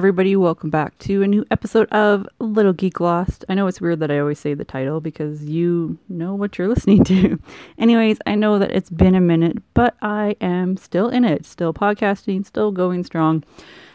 [0.00, 3.44] Everybody, welcome back to a new episode of Little Geek Lost.
[3.50, 6.68] I know it's weird that I always say the title because you know what you're
[6.74, 7.38] listening to.
[7.76, 11.74] Anyways, I know that it's been a minute, but I am still in it, still
[11.74, 13.44] podcasting, still going strong.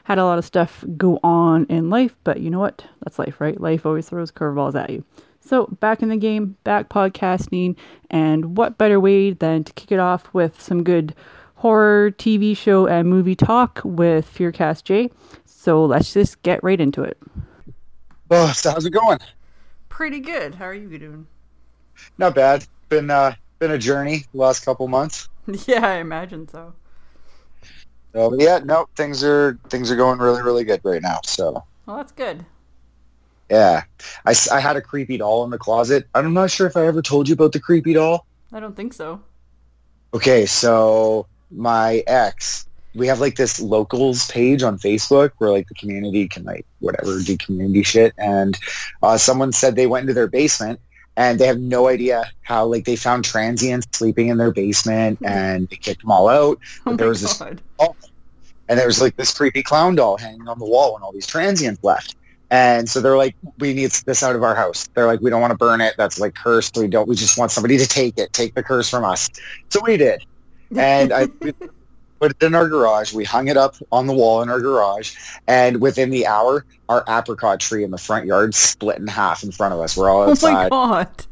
[0.03, 2.85] Had a lot of stuff go on in life, but you know what?
[3.03, 3.59] That's life, right?
[3.59, 5.03] Life always throws curveballs at you.
[5.39, 7.77] So, back in the game, back podcasting,
[8.11, 11.15] and what better way than to kick it off with some good
[11.55, 15.09] horror TV show and movie talk with Fearcast J.
[15.65, 17.17] So let's just get right into it.
[18.29, 19.17] Oh, so how's it going?
[19.89, 20.53] Pretty good.
[20.53, 21.25] How are you doing?
[22.19, 22.67] Not bad.
[22.89, 25.27] Been uh been a journey the last couple months.
[25.67, 26.73] Yeah, I imagine so.
[28.13, 31.21] So yeah, no, things are things are going really really good right now.
[31.23, 31.63] So.
[31.87, 32.45] Well, that's good.
[33.49, 33.85] Yeah,
[34.23, 36.07] I, I had a creepy doll in the closet.
[36.13, 38.27] I'm not sure if I ever told you about the creepy doll.
[38.53, 39.23] I don't think so.
[40.13, 42.64] Okay, so my ex
[42.95, 47.19] we have like this locals page on Facebook where like the community can like whatever
[47.21, 48.13] do community shit.
[48.17, 48.57] And
[49.03, 50.79] uh, someone said they went into their basement
[51.17, 55.33] and they have no idea how like they found transients sleeping in their basement mm-hmm.
[55.33, 56.59] and they kicked them all out.
[56.85, 57.41] Oh but there was this
[57.79, 57.95] oh,
[58.67, 61.27] and there was like this creepy clown doll hanging on the wall when all these
[61.27, 62.15] transients left.
[62.51, 64.87] And so they're like, we need this out of our house.
[64.93, 65.95] They're like, we don't want to burn it.
[65.97, 66.77] That's like cursed.
[66.77, 67.07] We don't.
[67.07, 69.29] We just want somebody to take it, take the curse from us.
[69.69, 70.23] So we did.
[70.75, 71.27] And I
[72.19, 73.13] put it in our garage.
[73.13, 75.15] We hung it up on the wall in our garage,
[75.47, 79.51] and within the hour, our apricot tree in the front yard split in half in
[79.51, 79.97] front of us.
[79.97, 80.69] We're all outside.
[80.71, 81.25] Oh my god!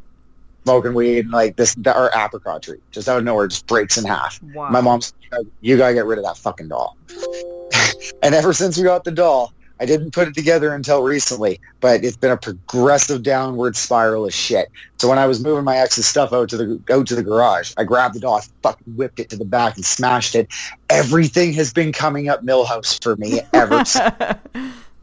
[0.64, 4.06] Smoking weed, and like this, our apricot tree just out of nowhere just breaks in
[4.06, 4.42] half.
[4.54, 4.70] Wow.
[4.70, 5.14] My mom's,
[5.62, 6.98] you gotta get rid of that fucking doll.
[8.24, 12.06] and ever since we got the doll, I didn't put it together until recently, but
[12.06, 14.70] it's been a progressive downward spiral of shit.
[14.98, 17.74] So when I was moving my ex's stuff out to the out to the garage,
[17.76, 20.48] I grabbed the doll, I fucking whipped it to the back and smashed it.
[20.90, 24.16] Everything has been coming up Milhouse for me ever since.
[24.16, 24.38] That's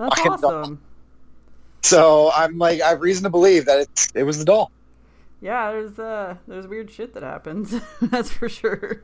[0.00, 0.80] awesome.
[1.82, 4.70] So I'm like, I have reason to believe that it's it was the doll.
[5.42, 7.74] Yeah, there's uh there's weird shit that happens.
[8.00, 9.02] That's for sure.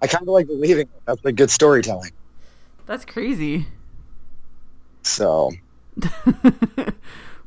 [0.00, 1.02] I kind of like believing it.
[1.04, 2.12] That's a good storytelling.
[2.86, 3.66] That's crazy.
[5.08, 5.52] So.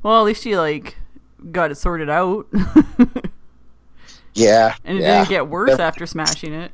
[0.03, 0.97] well, at least you like
[1.51, 2.47] got it sorted out.
[4.33, 4.75] yeah.
[4.83, 5.19] And it yeah.
[5.19, 6.71] didn't get worse after smashing it.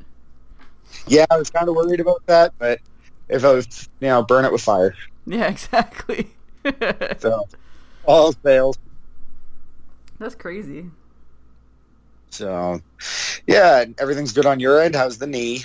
[1.06, 2.80] Yeah, I was kind of worried about that, but
[3.28, 4.94] if I was, you know, burn it with fire.
[5.26, 6.28] Yeah, exactly.
[7.18, 7.46] so,
[8.04, 8.78] all fails.
[10.18, 10.90] That's crazy.
[12.30, 12.80] So,
[13.46, 14.94] yeah, everything's good on your end.
[14.96, 15.64] How's the knee?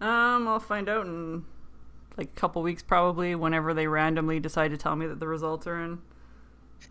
[0.00, 1.44] Um, I'll find out in
[2.16, 5.66] like a couple weeks probably whenever they randomly decide to tell me that the results
[5.66, 5.98] are in.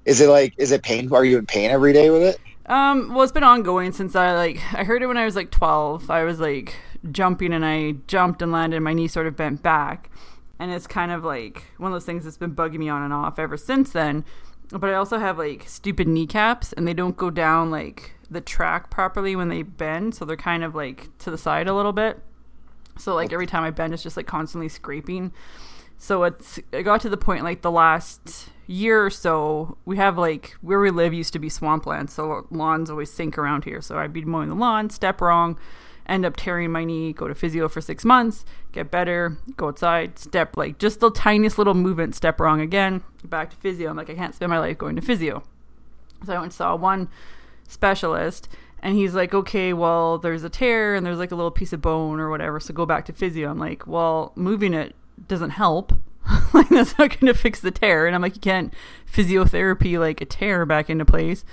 [0.06, 1.12] Is it like is it pain?
[1.14, 2.40] Are you in pain every day with it?
[2.66, 5.52] Um, well, it's been ongoing since I like I heard it when I was like
[5.52, 6.10] 12.
[6.10, 6.76] I was like
[7.12, 10.10] jumping and I jumped and landed and my knee sort of bent back.
[10.60, 13.14] And it's kind of like one of those things that's been bugging me on and
[13.14, 14.24] off ever since then.
[14.72, 18.90] But I also have like stupid kneecaps and they don't go down like the track
[18.90, 22.20] properly when they bend, so they're kind of like to the side a little bit.
[22.98, 25.34] So like every time I bend, it's just like constantly scraping.
[25.98, 30.18] So it's it got to the point like the last year or so, we have
[30.18, 33.82] like where we live used to be swampland, so lawns always sink around here.
[33.82, 35.58] So I'd be mowing the lawn, step wrong,
[36.06, 40.20] end up tearing my knee, go to physio for six months, get better, go outside,
[40.20, 43.90] step like just the tiniest little movement, step wrong again, back to physio.
[43.90, 45.44] I'm like, I can't spend my life going to physio.
[46.26, 47.10] So I went and saw one
[47.68, 48.48] specialist
[48.84, 51.82] and he's like, okay, well, there's a tear and there's like a little piece of
[51.82, 52.60] bone or whatever.
[52.60, 53.50] So go back to physio.
[53.50, 54.94] I'm like, well, moving it
[55.30, 55.94] doesn't help.
[56.54, 58.06] like that's not going to fix the tear.
[58.06, 58.74] And I'm like, you can't
[59.10, 61.46] physiotherapy like a tear back into place.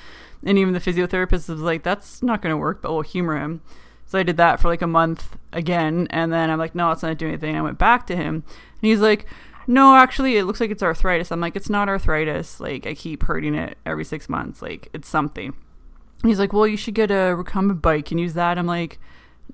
[0.44, 3.60] And even the physiotherapist was like, that's not going to work, but we'll humor him.
[4.06, 6.09] So I did that for like a month again.
[6.10, 7.54] And then I'm like, no, it's not doing anything.
[7.54, 8.44] I went back to him and
[8.80, 9.26] he's like,
[9.68, 11.30] no, actually, it looks like it's arthritis.
[11.30, 12.59] I'm like, it's not arthritis.
[12.59, 14.60] Like, I keep hurting it every six months.
[14.60, 15.54] Like, it's something
[16.25, 18.59] he's like, well, you should get a recumbent bike and use that.
[18.59, 18.99] I'm like,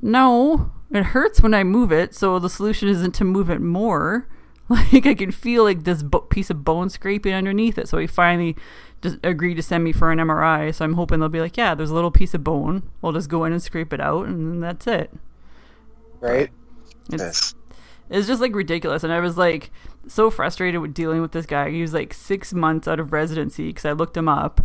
[0.02, 2.14] no, it hurts when I move it.
[2.14, 4.28] So the solution isn't to move it more.
[4.68, 7.88] Like I can feel like this bo- piece of bone scraping underneath it.
[7.88, 8.56] So he finally
[9.00, 10.74] just agreed to send me for an MRI.
[10.74, 12.82] So I'm hoping they'll be like, yeah, there's a little piece of bone.
[13.00, 15.12] We'll just go in and scrape it out, and that's it.
[16.18, 16.50] Right.
[17.12, 17.54] It's, yes.
[18.10, 19.04] it's just like ridiculous.
[19.04, 19.70] And I was like
[20.08, 21.70] so frustrated with dealing with this guy.
[21.70, 24.60] He was like six months out of residency because I looked him up,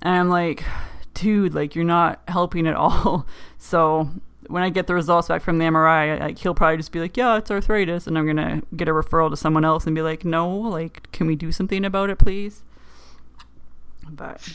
[0.00, 0.64] and I'm like,
[1.14, 3.26] dude, like you're not helping at all.
[3.64, 4.10] So
[4.48, 7.16] when I get the results back from the MRI, like he'll probably just be like,
[7.16, 10.24] "Yeah, it's arthritis," and I'm gonna get a referral to someone else and be like,
[10.24, 12.64] "No, like, can we do something about it, please?"
[14.10, 14.46] But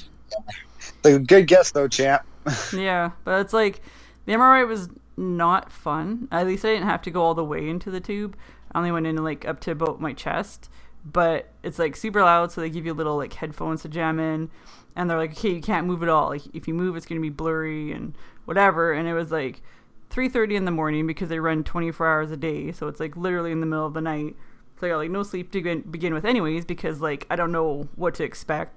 [1.01, 2.23] good guess though, champ.
[2.73, 3.81] yeah, but it's like
[4.25, 6.27] the MRI was not fun.
[6.31, 8.35] At least I didn't have to go all the way into the tube.
[8.73, 10.69] I only went in like up to about my chest,
[11.05, 14.49] but it's like super loud, so they give you little like headphones to jam in,
[14.97, 16.29] and they're like, okay, you can't move at all.
[16.29, 18.91] Like if you move, it's gonna be blurry and whatever.
[18.91, 19.61] And it was like
[20.09, 23.51] 3:30 in the morning because they run 24 hours a day, so it's like literally
[23.51, 24.35] in the middle of the night.
[24.79, 27.51] So I got like no sleep to begin, begin with, anyways, because like I don't
[27.51, 28.73] know what to expect.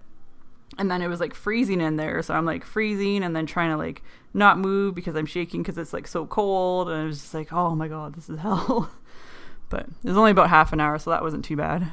[0.78, 3.70] And then it was like freezing in there, so I'm like freezing and then trying
[3.70, 4.02] to like
[4.34, 7.50] not move because I'm shaking because it's like so cold, and I was just like,
[7.50, 8.92] oh my god, this is hell.
[9.70, 11.90] but it was only about half an hour, so that wasn't too bad.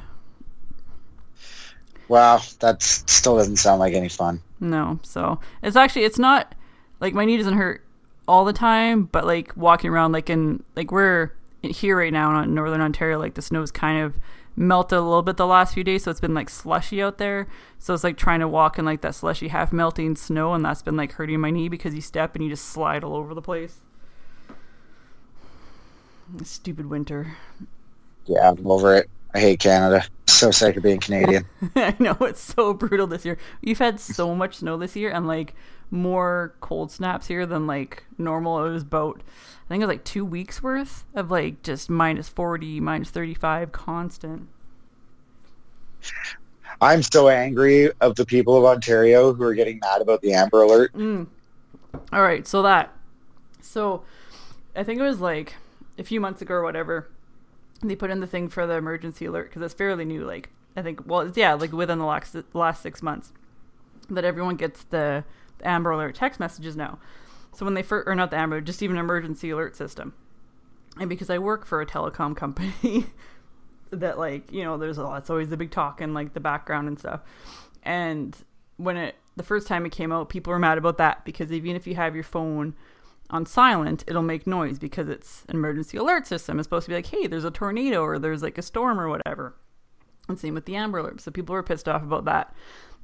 [2.08, 4.40] Wow, that still doesn't sound like any fun.
[4.60, 6.54] No, so it's actually it's not
[7.00, 7.84] like my knee doesn't hurt
[8.26, 11.32] all the time, but like walking around like in like we're
[11.62, 14.14] here right now in northern Ontario, like the snow's kind of
[14.56, 17.46] melted a little bit the last few days, so it's been like slushy out there.
[17.78, 20.82] So it's like trying to walk in like that slushy half melting snow, and that's
[20.82, 23.42] been like hurting my knee because you step and you just slide all over the
[23.42, 23.80] place.
[26.42, 27.36] Stupid winter.
[28.26, 29.08] Yeah, I'm over it.
[29.34, 30.04] I hate Canada.
[30.38, 31.46] So sick of being Canadian.
[31.74, 33.38] I know it's so brutal this year.
[33.60, 35.56] We've had so much snow this year, and like
[35.90, 38.64] more cold snaps here than like normal.
[38.64, 42.28] It was about I think it was like two weeks worth of like just minus
[42.28, 44.46] forty, minus thirty five constant.
[46.80, 50.62] I'm so angry of the people of Ontario who are getting mad about the Amber
[50.62, 50.94] Alert.
[50.94, 51.26] Mm.
[52.12, 52.96] All right, so that
[53.60, 54.04] so
[54.76, 55.54] I think it was like
[55.98, 57.08] a few months ago or whatever
[57.82, 60.24] they put in the thing for the emergency alert because it's fairly new.
[60.24, 63.32] Like I think, well, yeah, like within the last last six months,
[64.10, 65.24] that everyone gets the,
[65.58, 66.98] the Amber Alert text messages now.
[67.54, 70.14] So when they first, or not the Amber, just even emergency alert system.
[70.98, 73.06] And because I work for a telecom company,
[73.90, 75.18] that like you know, there's a lot.
[75.18, 77.20] It's always the big talk and like the background and stuff.
[77.82, 78.36] And
[78.76, 81.76] when it the first time it came out, people were mad about that because even
[81.76, 82.74] if you have your phone
[83.30, 86.58] on silent, it'll make noise because it's an emergency alert system.
[86.58, 89.08] It's supposed to be like, hey, there's a tornado or there's like a storm or
[89.08, 89.54] whatever.
[90.28, 91.20] And same with the Amber Alert.
[91.20, 92.54] So people were pissed off about that.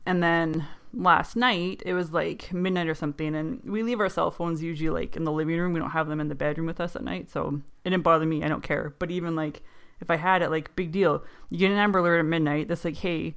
[0.07, 4.31] And then last night, it was like midnight or something, and we leave our cell
[4.31, 5.73] phones usually like in the living room.
[5.73, 8.27] We don't have them in the bedroom with us at night, so it didn't bother
[8.27, 8.45] me.
[8.45, 8.95] I don't care.
[8.99, 9.63] But even like
[10.01, 11.25] if I had it, like big deal.
[11.49, 13.35] You get an Amber Alert at midnight that's like, hey,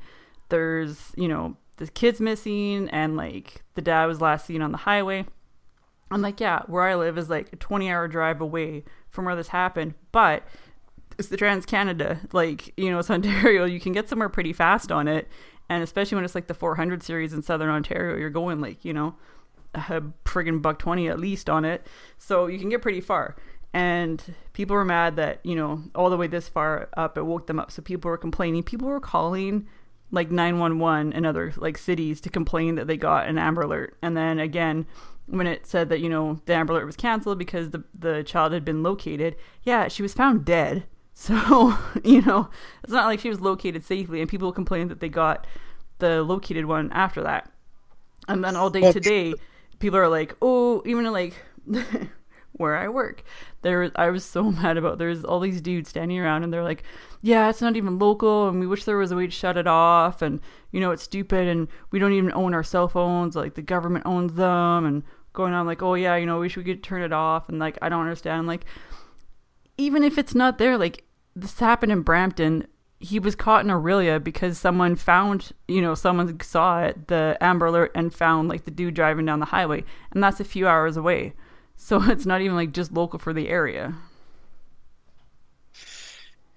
[0.50, 4.80] there's you know the kid's missing, and like the dad was last seen on the
[4.80, 5.25] highway
[6.09, 9.36] I'm like, yeah, where I live is like a 20 hour drive away from where
[9.36, 10.44] this happened, but
[11.18, 12.19] it's the Trans Canada.
[12.31, 13.65] Like, you know, it's Ontario.
[13.65, 15.27] You can get somewhere pretty fast on it.
[15.69, 18.94] And especially when it's like the 400 series in Southern Ontario, you're going like, you
[18.94, 19.15] know,
[19.74, 21.86] a friggin' buck 20 at least on it.
[22.18, 23.36] So you can get pretty far.
[23.74, 27.48] And people were mad that, you know, all the way this far up, it woke
[27.48, 27.71] them up.
[27.71, 28.63] So people were complaining.
[28.63, 29.68] People were calling
[30.10, 33.98] like 911 and other like cities to complain that they got an Amber Alert.
[34.01, 34.86] And then again,
[35.27, 38.53] when it said that you know the Amber Alert was canceled because the the child
[38.53, 39.35] had been located.
[39.63, 40.85] Yeah, she was found dead.
[41.19, 42.51] So you know
[42.83, 45.47] it's not like she was located safely, and people complained that they got
[45.97, 47.51] the located one after that.
[48.27, 49.33] And then all day today,
[49.79, 51.33] people are like, oh, even like
[52.51, 53.24] where I work,
[53.62, 54.98] there I was so mad about.
[54.98, 56.84] There's all these dudes standing around, and they're like,
[57.22, 59.67] yeah, it's not even local, and we wish there was a way to shut it
[59.67, 60.39] off, and
[60.72, 64.05] you know it's stupid, and we don't even own our cell phones, like the government
[64.05, 65.03] owns them, and
[65.38, 67.77] going on like, oh yeah, you know, we should get turn it off, and like
[67.82, 68.48] I don't understand.
[68.48, 68.65] Like,
[69.77, 72.67] even if it's not there, like this happened in Brampton.
[73.00, 77.67] He was caught in Orillia because someone found, you know, someone saw it, the Amber
[77.67, 80.98] Alert, and found like the dude driving down the highway, and that's a few hours
[80.98, 81.34] away.
[81.75, 83.94] So it's not even like just local for the area.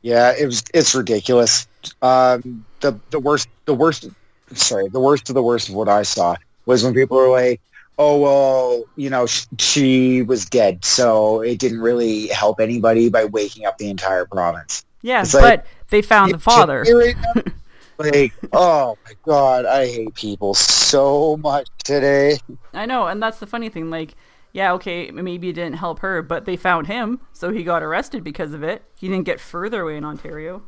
[0.03, 0.65] Yeah, it was.
[0.73, 1.69] It's ridiculous.
[2.01, 4.09] Um, the the worst, the worst.
[4.55, 6.35] Sorry, the worst of the worst of what I saw
[6.65, 7.61] was when people were like,
[7.99, 13.27] oh well you know sh- she was dead so it didn't really help anybody by
[13.27, 14.85] waking up the entire province.
[15.03, 16.85] Yeah it's but like, they found the father.
[17.99, 22.39] like oh my god i hate people so much today.
[22.73, 24.15] I know and that's the funny thing like
[24.53, 28.25] yeah okay maybe it didn't help her but they found him so he got arrested
[28.25, 28.83] because of it.
[28.99, 30.63] He didn't get further away in ontario.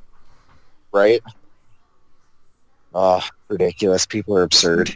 [0.93, 1.23] Right?
[2.95, 4.05] Oh ridiculous.
[4.05, 4.95] People are absurd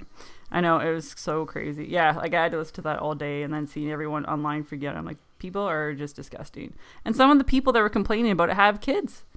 [0.51, 1.87] I know it was so crazy.
[1.87, 4.63] Yeah, like I had to listen to that all day and then seeing everyone online
[4.65, 4.97] forget.
[4.97, 6.75] I'm like, people are just disgusting.
[7.05, 9.25] And some of the people that were complaining about it have kids.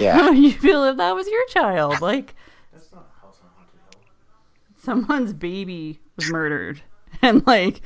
[0.00, 0.14] Yeah.
[0.14, 2.00] How you feel if that was your child?
[2.00, 2.34] Like,
[2.72, 4.00] that's not a House on Haunted Hill.
[4.82, 6.80] Someone's baby was murdered,
[7.22, 7.82] and like,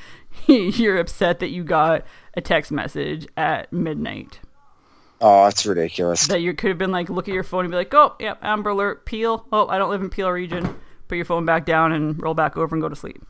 [0.47, 4.41] you're upset that you got a text message at midnight.
[5.21, 6.29] Oh, that's ridiculous.
[6.29, 8.39] That you could have been like, look at your phone and be like, oh, yep,
[8.43, 9.45] Amber Alert, Peel.
[9.53, 10.77] Oh, I don't live in Peel region
[11.13, 13.23] put your phone back down and roll back over and go to sleep.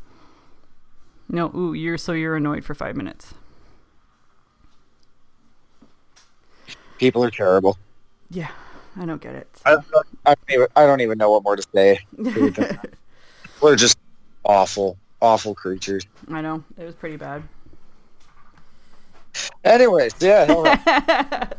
[1.28, 3.34] No, ooh, you're so you're annoyed for five minutes.
[6.98, 7.76] People are terrible.
[8.30, 8.52] Yeah,
[8.96, 9.48] I don't get it.
[9.66, 9.78] I,
[10.24, 11.98] I, don't even, I don't even know what more to say.
[13.60, 13.98] We're just
[14.44, 16.06] awful, awful creatures.
[16.30, 17.42] I know it was pretty bad.
[19.64, 21.48] Anyways, yeah.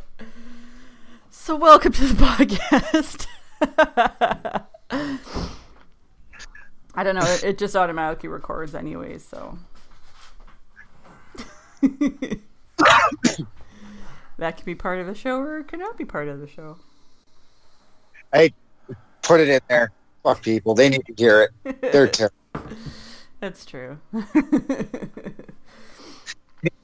[1.32, 3.28] So welcome to the podcast.
[6.96, 7.26] I don't know.
[7.26, 9.58] It, it just automatically records anyways, so
[14.38, 16.48] that could be part of the show or it could not be part of the
[16.48, 16.78] show.
[18.32, 18.54] Hey,
[19.22, 19.92] put it in there.
[20.24, 20.76] Fuck people.
[20.76, 21.82] They need to hear it.
[21.82, 22.36] They're terrible.
[23.40, 24.00] That's true.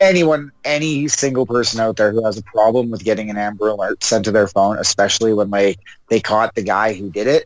[0.02, 4.04] Anyone, any single person out there who has a problem with getting an Amber Alert
[4.04, 7.46] sent to their phone, especially when like they caught the guy who did it,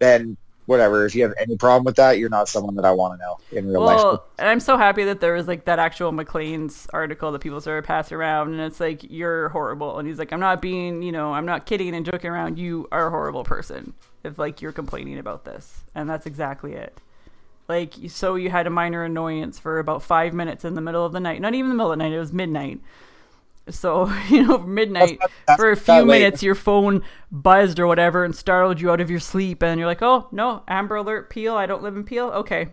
[0.00, 0.36] then
[0.66, 1.06] whatever.
[1.06, 3.38] If you have any problem with that, you're not someone that I want to know
[3.52, 3.96] in real life.
[3.96, 7.60] well, and I'm so happy that there was like that actual Maclean's article that people
[7.60, 11.12] started passing around, and it's like you're horrible, and he's like, I'm not being, you
[11.12, 12.58] know, I'm not kidding and joking around.
[12.58, 13.94] You are a horrible person
[14.24, 17.00] if like you're complaining about this, and that's exactly it.
[17.68, 21.12] Like, so you had a minor annoyance for about five minutes in the middle of
[21.12, 21.40] the night.
[21.40, 22.80] Not even the middle of the night; it was midnight.
[23.68, 28.24] So you know, midnight That's that's for a few minutes, your phone buzzed or whatever
[28.24, 31.56] and startled you out of your sleep, and you're like, "Oh no, Amber Alert, Peel.
[31.56, 32.28] I don't live in Peel.
[32.28, 32.68] Okay,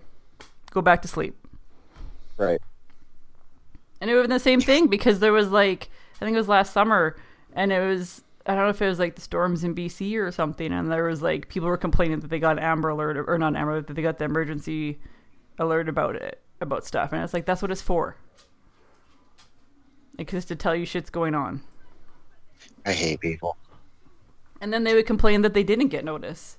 [0.72, 1.36] go back to sleep."
[2.38, 2.62] Right.
[4.02, 6.74] And it was the same thing because there was like I think it was last
[6.74, 7.16] summer
[7.54, 10.32] and it was I don't know if it was like the storms in BC or
[10.32, 13.56] something and there was like people were complaining that they got Amber Alert or not
[13.56, 15.00] Amber that they got the emergency
[15.60, 18.18] alert about it about stuff and it's like that's what it's for.
[20.18, 21.62] Like just to tell you shit's going on.
[22.86, 23.58] I hate people.
[24.62, 26.58] And then they would complain that they didn't get notice.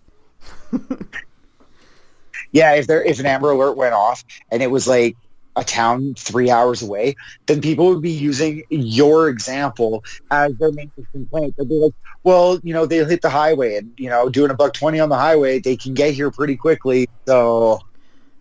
[2.53, 5.17] Yeah, if there if an Amber Alert went off and it was like
[5.57, 10.91] a town three hours away, then people would be using your example as their main
[11.13, 11.55] complaint.
[11.59, 14.55] They'd be like, "Well, you know, they hit the highway, and you know, doing a
[14.55, 17.09] buck twenty on the highway, they can get here pretty quickly.
[17.27, 17.81] So,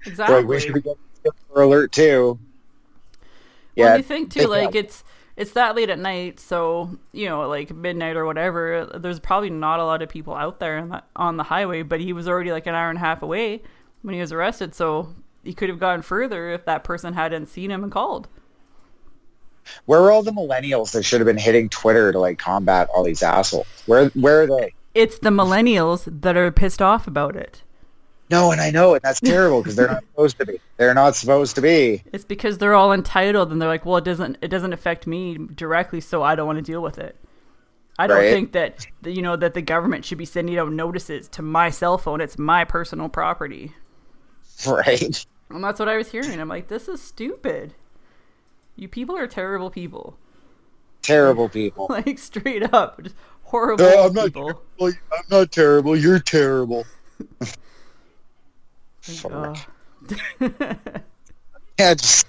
[0.06, 0.36] Exactly.
[0.36, 2.38] like, we should be getting Amber Alert too."
[3.76, 5.04] Well, Yeah, you think too, like it's
[5.36, 8.90] it's that late at night, so you know, like midnight or whatever.
[8.96, 12.00] There's probably not a lot of people out there on the, on the highway, but
[12.00, 13.62] he was already like an hour and a half away
[14.04, 15.14] when he was arrested, so
[15.44, 18.28] he could have gone further if that person hadn't seen him and called.
[19.86, 23.04] where are all the millennials that should have been hitting Twitter to like combat all
[23.04, 23.68] these assholes?
[23.86, 24.74] Where where are they?
[24.94, 27.63] It's the millennials that are pissed off about it.
[28.34, 30.60] No, and I know, and that's terrible because they're not supposed to be.
[30.78, 32.04] They're not supposed to be.
[32.12, 35.38] It's because they're all entitled and they're like, well, it doesn't it doesn't affect me
[35.38, 37.16] directly, so I don't want to deal with it.
[38.00, 38.32] I don't Right.
[38.34, 42.00] think that you know that the government should be sending out notices to my cell
[42.00, 42.22] phone.
[42.22, 43.72] It's my personal property.
[44.68, 45.26] Right.
[45.52, 46.40] And that's what I was hearing.
[46.40, 47.76] I'm like, this is stupid.
[48.76, 50.18] You people are terrible people.
[51.04, 51.86] Terrible people.
[51.88, 54.64] Like straight up, just horrible Uh, I'm not people.
[54.80, 55.96] Well, I'm not terrible.
[55.96, 56.84] You're terrible.
[59.32, 59.58] Ugh.
[61.80, 62.28] Yeah, just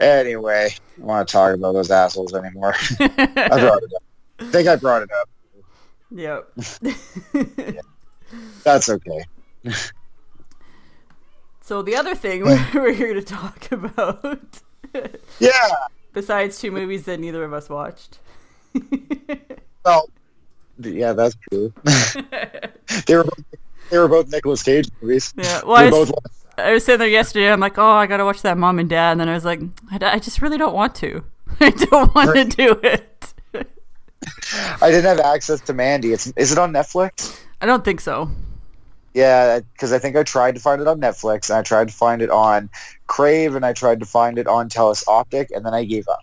[0.00, 0.68] anyway.
[0.70, 2.74] I don't want to talk about those assholes anymore.
[3.00, 4.02] I brought it up.
[4.38, 5.30] I think I brought it up.
[6.10, 6.52] yep.
[8.64, 9.24] That's okay.
[11.62, 14.60] so the other thing we're here to talk about,
[15.38, 15.50] Yeah.
[16.12, 18.18] besides two movies that neither of us watched.
[19.86, 20.10] Well,
[20.80, 21.72] yeah, that's true.
[23.06, 23.44] they were both,
[23.90, 25.32] they were both Nicolas Cage movies.
[25.36, 26.18] Yeah, well, I was, both
[26.58, 27.50] I was sitting there yesterday.
[27.50, 29.60] I'm like, oh, I gotta watch that Mom and Dad, and then I was like,
[29.90, 31.24] I just really don't want to.
[31.60, 33.34] I don't want to do it.
[34.82, 36.12] I didn't have access to Mandy.
[36.12, 37.40] It's is it on Netflix?
[37.60, 38.30] I don't think so.
[39.14, 41.94] Yeah, because I think I tried to find it on Netflix and I tried to
[41.94, 42.68] find it on
[43.06, 46.20] Crave and I tried to find it on Telus Optik and then I gave up.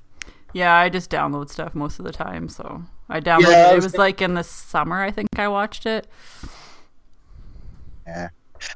[0.54, 2.48] Yeah, I just download stuff most of the time.
[2.50, 3.72] So I downloaded Yeah, I it.
[3.72, 6.06] It was was like in the summer, I think I watched it.
[8.08, 8.30] Yeah.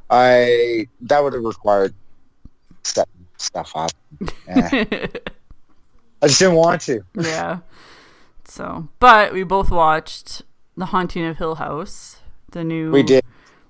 [0.10, 1.94] I that would have required
[2.84, 3.92] setting stuff up.
[4.48, 4.70] Yeah.
[6.22, 7.02] I just didn't want to.
[7.16, 7.60] yeah.
[8.46, 10.42] So, but we both watched
[10.76, 12.18] The Haunting of Hill House,
[12.52, 13.24] the new We did.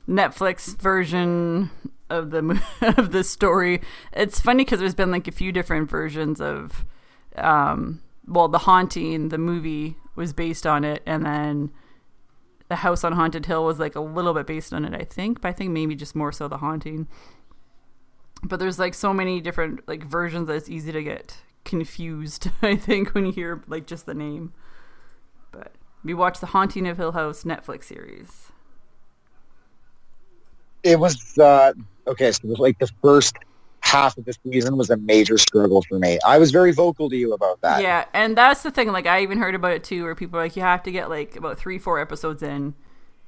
[0.07, 1.69] Netflix version
[2.09, 2.61] of the
[2.97, 3.81] of the story.
[4.13, 6.85] It's funny because there's been like a few different versions of,
[7.35, 11.71] um, well, The Haunting, the movie was based on it, and then
[12.69, 15.41] The House on Haunted Hill was like a little bit based on it, I think.
[15.41, 17.07] But I think maybe just more so The Haunting.
[18.43, 22.49] But there's like so many different like versions that it's easy to get confused.
[22.61, 24.53] I think when you hear like just the name.
[25.51, 28.51] But we watched The Haunting of Hill House Netflix series.
[30.83, 31.73] It was uh
[32.07, 33.37] okay, so it was like the first
[33.87, 36.19] half of the season was a major struggle for me.
[36.25, 37.81] I was very vocal to you about that.
[37.81, 38.91] Yeah, and that's the thing.
[38.91, 41.09] Like, I even heard about it too, where people are like, you have to get
[41.09, 42.73] like about three, four episodes in,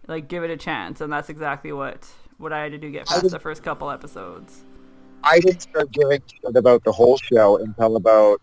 [0.08, 3.08] like, give it a chance, and that's exactly what what I had to do get
[3.08, 4.64] past was- the first couple episodes.
[5.24, 8.42] I didn't start giving shit about the whole show until about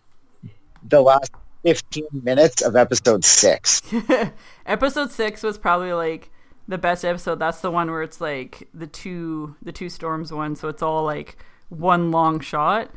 [0.87, 1.31] the last
[1.63, 3.81] 15 minutes of episode six.
[4.67, 6.29] episode six was probably like
[6.67, 7.39] the best episode.
[7.39, 11.03] That's the one where it's like the two the two storms one, so it's all
[11.03, 11.37] like
[11.69, 12.89] one long shot.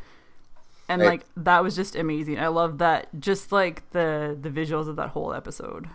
[0.88, 2.40] And like that was just amazing.
[2.40, 5.88] I love that just like the the visuals of that whole episode.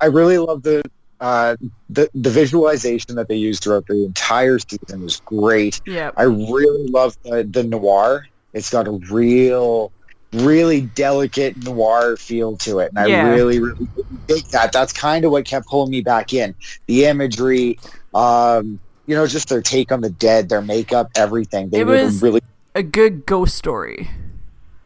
[0.00, 0.82] I really love the
[1.22, 1.56] uh,
[1.88, 5.80] the the visualization that they used throughout the entire season was great.
[5.86, 6.10] Yeah.
[6.16, 8.26] I really love the, the noir.
[8.54, 9.92] It's got a real,
[10.32, 13.88] really delicate noir feel to it, and I really, really
[14.26, 14.72] dig that.
[14.72, 16.54] That's kind of what kept pulling me back in.
[16.86, 17.78] The imagery,
[18.14, 21.70] um, you know, just their take on the dead, their makeup, everything.
[21.70, 22.40] They It was- really
[22.74, 24.10] A good ghost story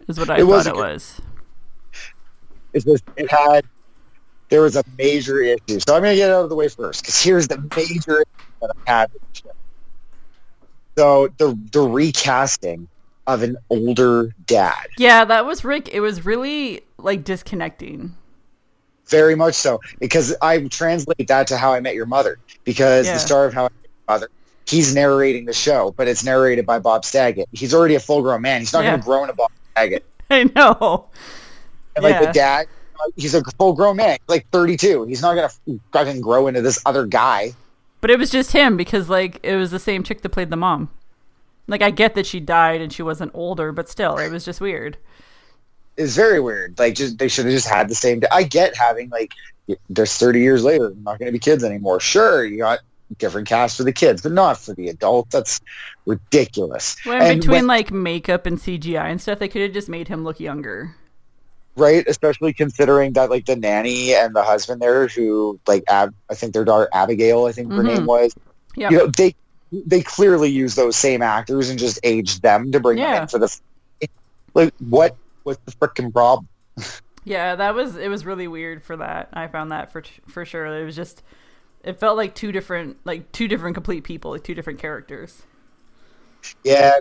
[0.08, 1.20] is what I It thought was it good- was.
[2.72, 3.64] it's just it had
[4.48, 5.80] there was a major issue.
[5.80, 8.24] So I'm gonna get it out of the way first because here's the major issue
[8.60, 9.50] that I had with the show.
[10.96, 12.88] So the the recasting
[13.26, 15.88] of an older dad, Yeah, that was Rick.
[15.92, 18.14] It was really like disconnecting.
[19.08, 22.38] very much so, because I translate that to How I Met Your Mother.
[22.64, 23.14] Because Yeah.
[23.14, 23.68] the star of How I
[24.66, 27.48] He's narrating the show, but it's narrated by Bob Saget.
[27.52, 28.60] He's already a full grown man.
[28.60, 28.92] He's not Yeah.
[28.92, 30.04] gonna grow into Bob Saget.
[30.30, 31.06] I know.
[31.94, 32.26] And like Yeah.
[32.26, 32.66] the dad,
[33.14, 35.04] he's a full grown man, like 32.
[35.04, 35.50] He's not gonna
[35.92, 37.54] fucking grow into this other guy.
[38.00, 40.56] But it was just him because like it was the same chick that played the
[40.56, 40.90] mom.
[41.68, 44.60] Like I get that she died and she wasn't older, but still, it was just
[44.60, 44.96] weird.
[45.96, 46.78] It's very weird.
[46.78, 48.22] Like, just they should have just had the same.
[48.30, 49.32] I get having like,
[49.88, 52.00] there's 30 years later, they're not going to be kids anymore.
[52.00, 52.80] Sure, you got
[53.18, 55.30] different cast for the kids, but not for the adult.
[55.30, 55.60] That's
[56.06, 56.96] ridiculous.
[57.06, 60.08] Well, And between when- like makeup and CGI and stuff, they could have just made
[60.08, 60.94] him look younger.
[61.78, 62.06] right?
[62.08, 66.54] Especially considering that like the nanny and the husband there, who like Ab- I think
[66.54, 67.86] their daughter Abigail, I think her Mhm.
[67.96, 68.34] name was.
[68.76, 68.88] Yeah.
[68.88, 69.34] You know, they
[69.72, 73.22] they clearly use those same actors and just aged them to bring them Yeah.
[73.22, 73.54] in for the.
[74.54, 76.48] Like, what was the freaking problem?
[77.28, 79.28] Yeah, that was it was really weird for that.
[79.34, 80.64] I found that for for sure.
[80.66, 81.22] It was just
[81.86, 85.42] it felt like two different like two different complete people, like two different characters.
[86.64, 86.98] Yeah,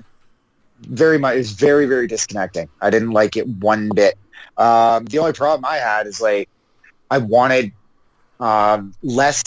[0.81, 1.37] very much.
[1.37, 2.69] It's very, very disconnecting.
[2.81, 4.17] I didn't like it one bit.
[4.57, 6.47] Um, the only problem I had is like
[7.09, 7.71] I wanted
[8.39, 9.43] um, less.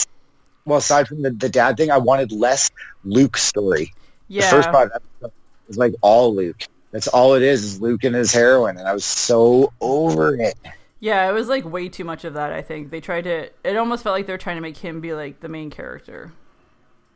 [0.65, 2.69] Well, aside from the, the dad thing, I wanted less
[3.03, 3.93] Luke story.
[4.29, 4.71] The first Yeah.
[4.71, 5.33] five episodes
[5.67, 6.63] was like all Luke.
[6.91, 10.55] That's all it is, is Luke and his heroin, and I was so over it.
[10.99, 12.89] Yeah, it was like way too much of that, I think.
[12.89, 15.39] They tried to it almost felt like they were trying to make him be like
[15.39, 16.31] the main character.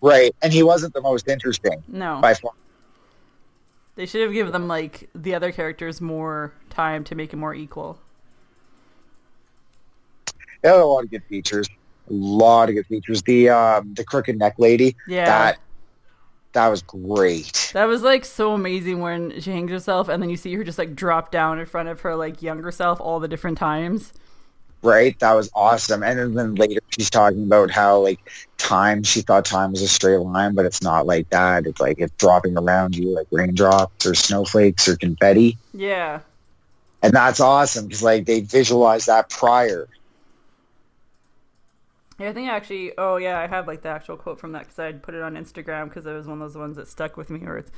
[0.01, 2.19] Right, and he wasn't the most interesting No.
[2.21, 2.51] by far.
[3.95, 7.53] They should have given them like the other characters more time to make it more
[7.53, 7.99] equal.
[10.61, 11.67] They had a lot of good features.
[12.09, 13.21] A lot of good features.
[13.21, 14.95] The um, the crooked neck lady.
[15.07, 15.25] Yeah.
[15.25, 15.57] That
[16.53, 17.71] that was great.
[17.73, 20.77] That was like so amazing when she hangs herself and then you see her just
[20.77, 24.13] like drop down in front of her like younger self all the different times.
[24.81, 26.03] Right, that was awesome.
[26.03, 28.19] And then, later she's talking about how like
[28.57, 29.01] time.
[29.03, 31.65] She thought time was a straight line, but it's not like that.
[31.65, 36.19] It's like it's dropping around you like raindrops or snowflakes or confetti, Yeah.
[37.01, 39.87] and that's awesome because like they visualized that prior.
[42.23, 44.79] Yeah, I think actually, oh yeah, I have like the actual quote from that because
[44.79, 47.29] I put it on Instagram because it was one of those ones that stuck with
[47.29, 47.41] me.
[47.41, 47.71] Where it's,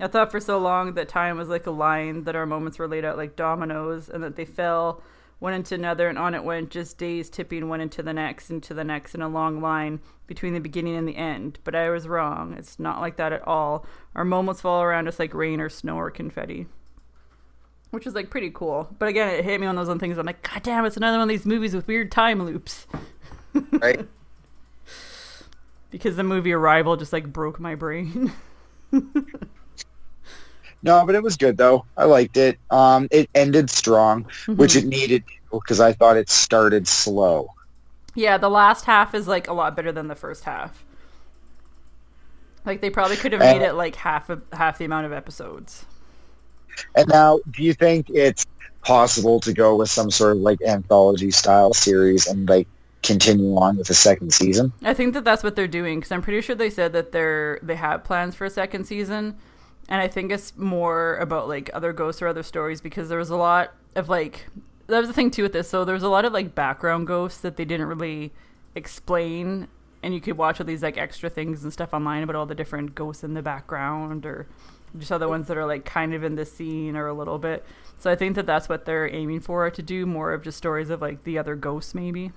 [0.00, 2.88] I thought for so long that time was like a line, that our moments were
[2.88, 5.00] laid out like dominoes, and that they fell
[5.38, 8.74] one into another, and on it went just days tipping one into the next, into
[8.74, 11.60] the next, in a long line between the beginning and the end.
[11.62, 12.54] But I was wrong.
[12.54, 13.86] It's not like that at all.
[14.16, 16.66] Our moments fall around us like rain or snow or confetti.
[17.92, 18.88] Which is like pretty cool.
[18.98, 20.18] But again, it hit me on those one things.
[20.18, 22.86] I'm like, God damn, it's another one of these movies with weird time loops.
[23.70, 24.08] Right.
[25.90, 28.32] because the movie Arrival just like broke my brain.
[30.84, 31.84] No, but it was good though.
[31.96, 32.58] I liked it.
[32.70, 37.54] Um, it ended strong, which it needed because I thought it started slow.
[38.16, 40.84] yeah, the last half is like a lot better than the first half.
[42.66, 45.12] Like they probably could have made Uh, it like half of half the amount of
[45.12, 45.84] episodes.
[46.96, 48.46] And now, do you think it's
[48.82, 52.66] possible to go with some sort of like anthology style series and like
[53.02, 54.72] continue on with the second season?
[54.82, 57.58] I think that that's what they're doing because I'm pretty sure they said that they're
[57.62, 59.36] they have plans for a second season,
[59.88, 63.30] and I think it's more about like other ghosts or other stories because there was
[63.30, 64.46] a lot of like
[64.86, 65.68] that was the thing too with this.
[65.68, 68.32] So there was a lot of like background ghosts that they didn't really
[68.74, 69.68] explain,
[70.02, 72.54] and you could watch all these like extra things and stuff online about all the
[72.54, 74.46] different ghosts in the background or
[74.98, 77.64] just other ones that are like kind of in the scene or a little bit.
[77.98, 80.90] So I think that that's what they're aiming for to do more of just stories
[80.90, 82.32] of like the other ghosts, maybe.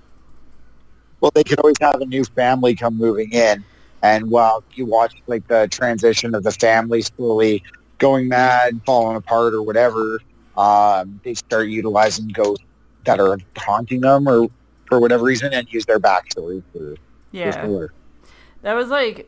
[1.22, 3.64] Well, they could always have a new family come moving in,
[4.04, 7.64] and while you watch like the transition of the family slowly
[7.98, 10.20] going mad, falling apart, or whatever,
[10.58, 12.66] um, they start utilizing ghosts
[13.06, 14.50] that are haunting them, or
[14.86, 16.96] for whatever reason, and use their backstory for
[17.32, 17.66] Yeah.
[17.66, 17.92] for
[18.62, 19.28] That was like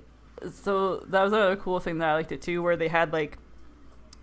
[0.52, 3.38] so that was another cool thing that I liked it too, where they had like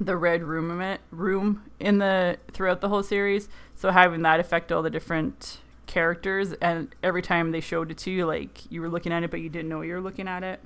[0.01, 3.49] the red room room in the throughout the whole series.
[3.75, 8.11] So having that affect all the different characters and every time they showed it to
[8.11, 10.43] you, like you were looking at it but you didn't know you were looking at
[10.43, 10.61] it.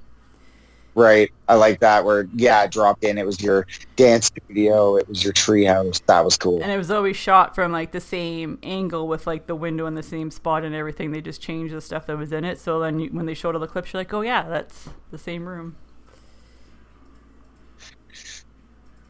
[0.99, 1.31] Right.
[1.47, 3.19] I like that where yeah, it dropped in.
[3.19, 4.97] It was your dance studio.
[4.97, 6.05] It was your treehouse.
[6.07, 6.61] That was cool.
[6.61, 9.95] And it was always shot from like the same angle with like the window in
[9.95, 11.13] the same spot and everything.
[11.13, 12.59] They just changed the stuff that was in it.
[12.59, 15.19] So then you, when they showed all the clips, you're like, oh yeah, that's the
[15.19, 15.77] same room.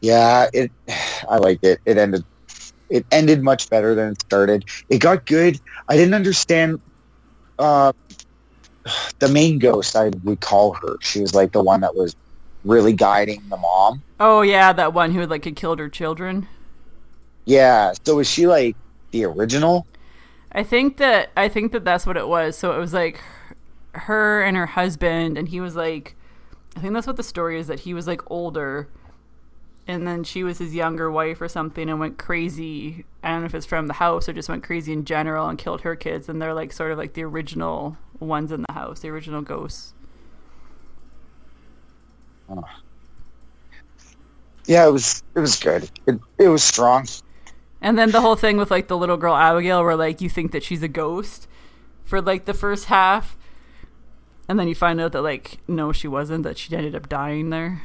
[0.01, 0.71] Yeah, it.
[1.27, 1.79] I liked it.
[1.85, 2.23] It ended.
[2.91, 4.63] It ended much better than it started.
[4.89, 5.59] It got good.
[5.87, 6.81] I didn't understand.
[7.57, 7.93] Uh,
[9.19, 10.97] the main ghost, I would call her.
[11.01, 12.15] She was like the one that was
[12.65, 14.01] really guiding the mom.
[14.19, 16.47] Oh yeah, that one who like had killed her children.
[17.45, 17.93] Yeah.
[18.05, 18.75] So was she like
[19.11, 19.87] the original?
[20.51, 22.57] I think that I think that that's what it was.
[22.57, 23.21] So it was like
[23.93, 26.15] her and her husband, and he was like,
[26.75, 27.67] I think that's what the story is.
[27.67, 28.87] That he was like older,
[29.89, 33.05] and then she was his younger wife or something, and went crazy.
[33.23, 35.57] I don't know if it's from the house or just went crazy in general and
[35.57, 36.29] killed her kids.
[36.29, 39.95] And they're like sort of like the original ones in the house, the original ghosts.
[42.47, 42.63] Oh.
[44.67, 45.23] Yeah, it was.
[45.33, 45.89] It was good.
[46.05, 47.07] It, it was strong.
[47.81, 50.51] And then the whole thing with like the little girl Abigail, where like you think
[50.51, 51.47] that she's a ghost
[52.05, 53.35] for like the first half,
[54.47, 56.43] and then you find out that like no, she wasn't.
[56.43, 57.81] That she ended up dying there.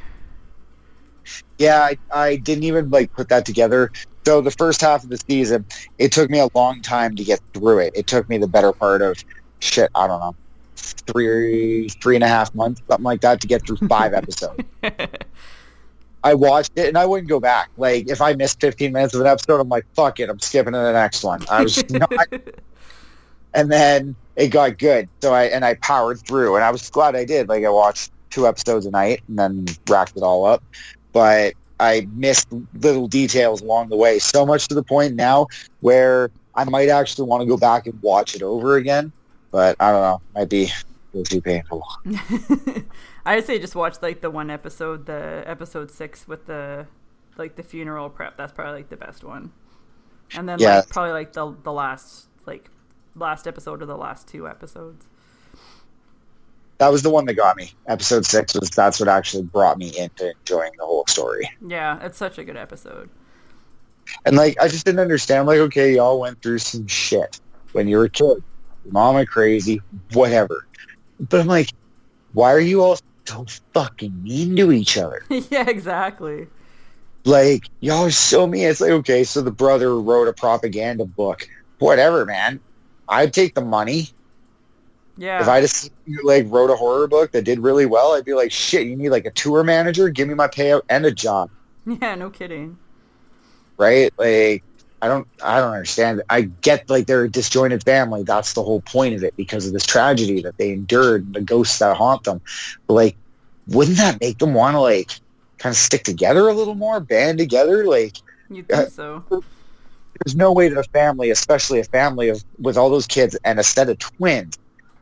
[1.57, 3.91] Yeah, I, I didn't even like put that together.
[4.25, 5.65] So the first half of the season,
[5.99, 7.93] it took me a long time to get through it.
[7.95, 9.23] It took me the better part of
[9.59, 9.89] shit.
[9.93, 10.35] I don't know,
[10.75, 14.63] three three and a half months, something like that, to get through five episodes.
[16.23, 17.69] I watched it and I wouldn't go back.
[17.77, 20.73] Like if I missed 15 minutes of an episode, I'm like, fuck it, I'm skipping
[20.73, 21.45] to the next one.
[21.49, 22.11] I was not,
[23.53, 25.07] and then it got good.
[25.21, 27.47] So I and I powered through, and I was glad I did.
[27.47, 30.63] Like I watched two episodes a night and then racked it all up.
[31.15, 35.47] But I missed little details along the way, so much to the point now
[35.81, 39.13] where I might actually want to go back and watch it over again.
[39.51, 40.71] But I don't know, might be a
[41.13, 41.83] little too painful.
[43.25, 46.87] I would say just watch like the one episode, the episode six with the
[47.37, 48.37] like the funeral prep.
[48.37, 49.53] That's probably like the best one.
[50.33, 50.77] And then Yeah.
[50.77, 52.69] like probably like the the last like
[53.15, 55.07] last episode or the last two episodes.
[56.77, 57.71] That was the one that got me.
[57.87, 61.49] Episode six was that's what actually brought me into enjoying the whole story.
[61.65, 63.09] Yeah, it's such a good episode.
[64.25, 65.47] And like I just didn't understand.
[65.47, 67.39] Like, okay, y'all went through some shit
[67.71, 68.43] when you were a kid.
[68.91, 69.81] Went crazy,
[70.13, 70.67] whatever.
[71.19, 71.71] But I'm like,
[72.33, 75.23] why are you all so fucking mean to each other?
[75.29, 76.47] yeah, exactly.
[77.23, 78.65] Like, y'all are so mean.
[78.65, 81.47] It's like, okay, so the brother wrote a propaganda book.
[81.79, 82.59] Whatever, man.
[83.09, 84.09] I'd take the money.
[85.17, 85.41] Yeah.
[85.41, 85.91] If I just
[86.23, 89.09] like wrote a horror book that did really well, I'd be like, shit, you need
[89.09, 90.09] like a tour manager?
[90.09, 91.49] Give me my payout and a job.
[91.85, 92.77] yeah, no kidding.
[93.77, 94.11] right?
[94.17, 94.63] Like
[95.01, 96.21] I don't I don't understand.
[96.29, 98.23] I get like they're a disjointed family.
[98.23, 101.41] That's the whole point of it because of this tragedy that they endured, and the
[101.41, 102.41] ghosts that haunt them.
[102.87, 103.15] But like,
[103.67, 105.11] wouldn't that make them want to like
[105.59, 107.85] kind of stick together a little more, band together?
[107.85, 108.17] Like,
[108.49, 109.23] You'd Uh, think so.
[110.23, 113.59] there's no way that a family, especially a family of with all those kids and
[113.59, 114.57] a set of twins,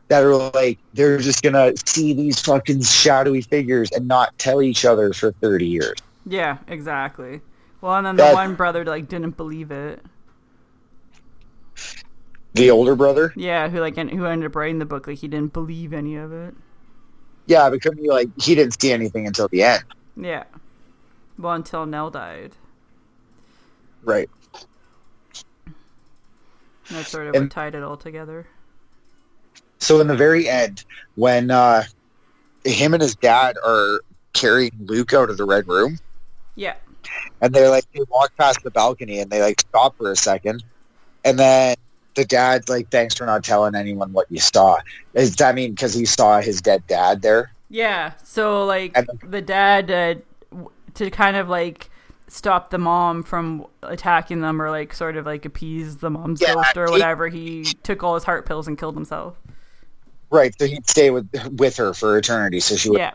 [0.08, 4.84] that are like they're just gonna see these fucking shadowy figures and not tell each
[4.84, 5.96] other for 30 years.
[6.26, 7.40] Yeah, exactly.
[7.80, 10.00] Well, and then the one brother like didn't believe it.
[12.54, 15.52] The older brother, Yeah, who like who ended up writing the book like he didn't
[15.52, 16.54] believe any of it.
[17.46, 19.82] yeah, because he like he didn't see anything until the end.
[20.16, 20.44] Yeah.
[21.38, 22.52] Well, until Nell died.
[24.04, 24.30] Right.
[25.66, 25.74] And
[26.98, 28.46] that's sort of And- what tied it all together.
[29.84, 30.82] So in the very end,
[31.16, 31.84] when uh,
[32.64, 34.00] him and his dad are
[34.32, 35.98] carrying Luke out of the red room,
[36.54, 36.74] Yeah.
[37.42, 40.64] and they're like they walk past the balcony and they like stop for a second,
[41.24, 41.76] and then
[42.14, 44.78] the dad's like, "Thanks for not telling anyone what you saw."
[45.14, 47.52] Does that mean because he saw his dead dad there?
[47.68, 48.12] Yeah.
[48.24, 50.14] So like And- the dad uh,
[50.94, 51.90] to kind of like
[52.28, 56.54] stop the mom from attacking them or like sort of like appease the mom's Yeah,
[56.54, 59.36] ghost or he- whatever, he took all his heart pills and killed himself.
[60.34, 60.52] Right.
[60.58, 62.58] So he'd stay with with her for eternity.
[62.60, 62.98] So she would.
[62.98, 63.12] Yeah.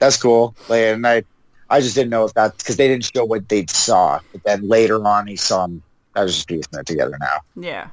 [0.00, 0.56] That's cool.
[0.68, 1.22] And I,
[1.70, 4.18] I just didn't know if that's because they didn't show what they saw.
[4.32, 5.80] But then later on, he saw him.
[6.16, 7.38] I was just piecing it together now.
[7.54, 7.88] Yeah.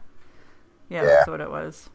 [0.89, 1.05] Yeah, Yeah.
[1.05, 1.87] that's what it was.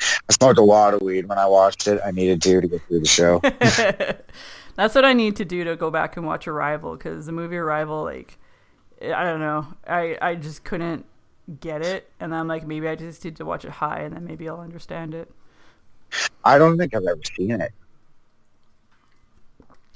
[0.00, 2.00] I smoked a lot of weed when I watched it.
[2.04, 3.38] I needed to to get through the show.
[4.76, 7.56] That's what I need to do to go back and watch Arrival because the movie
[7.56, 8.38] Arrival, like,
[9.00, 11.06] I don't know, I I just couldn't
[11.60, 14.24] get it, and I'm like, maybe I just need to watch it high, and then
[14.24, 15.30] maybe I'll understand it.
[16.44, 17.72] I don't think I've ever seen it.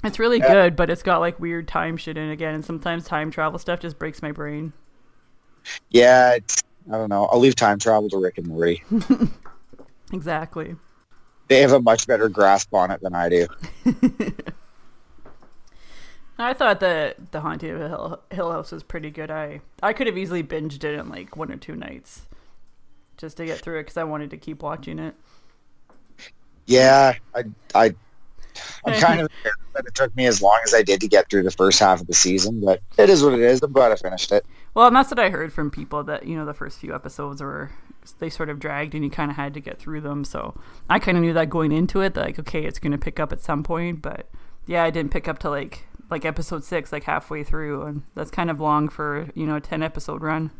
[0.03, 0.47] It's really Yeah.
[0.47, 3.59] good, but it's got like weird time shit in it again, and sometimes time travel
[3.59, 4.73] stuff just breaks my brain.
[5.89, 7.25] Yeah, it's, I don't know.
[7.25, 8.83] I'll leave time travel to Rick and Morty.
[10.11, 10.75] Exactly.
[11.49, 13.47] They have a much better grasp on it than I do.
[16.39, 19.29] I thought that the Haunting of Hill, Hill House was pretty good.
[19.29, 22.21] I I could have easily binged it in like one or two nights,
[23.17, 25.15] just to get through it because I wanted to keep watching it.
[26.65, 27.95] Yeah, I, I,
[28.85, 29.29] I'm kind of
[29.73, 32.01] that it took me as long as I did to get through the first half
[32.01, 33.61] of the season, but it is what it is.
[33.61, 34.45] I'm glad I finished it.
[34.73, 37.41] Well, and that's what I heard from people that you know the first few episodes
[37.41, 37.71] were
[38.19, 40.23] they sort of dragged and you kind of had to get through them.
[40.23, 42.97] So I kind of knew that going into it, that like okay, it's going to
[42.97, 44.01] pick up at some point.
[44.01, 44.29] But
[44.65, 48.31] yeah, I didn't pick up to like like episode six, like halfway through, and that's
[48.31, 50.51] kind of long for you know a ten episode run.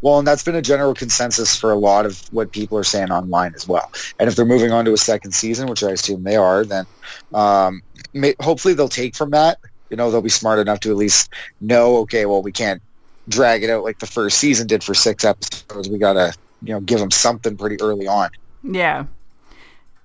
[0.00, 3.10] Well, and that's been a general consensus for a lot of what people are saying
[3.10, 3.90] online as well.
[4.18, 6.86] And if they're moving on to a second season, which I assume they are, then
[7.32, 9.58] um, may, hopefully they'll take from that.
[9.90, 12.82] You know, they'll be smart enough to at least know, okay, well, we can't
[13.28, 15.88] drag it out like the first season did for six episodes.
[15.88, 18.30] We got to, you know, give them something pretty early on.
[18.62, 19.06] Yeah,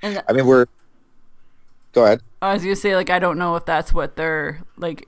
[0.01, 0.67] and I mean, we're.
[1.93, 2.21] Go ahead.
[2.41, 5.07] I was gonna say like I don't know if that's what they're like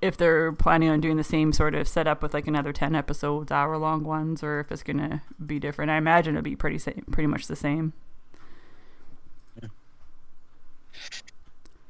[0.00, 3.52] if they're planning on doing the same sort of setup with like another 10 episodes
[3.52, 6.78] hour long ones or if it's gonna be different i imagine it'll be pretty
[7.10, 7.92] pretty much the same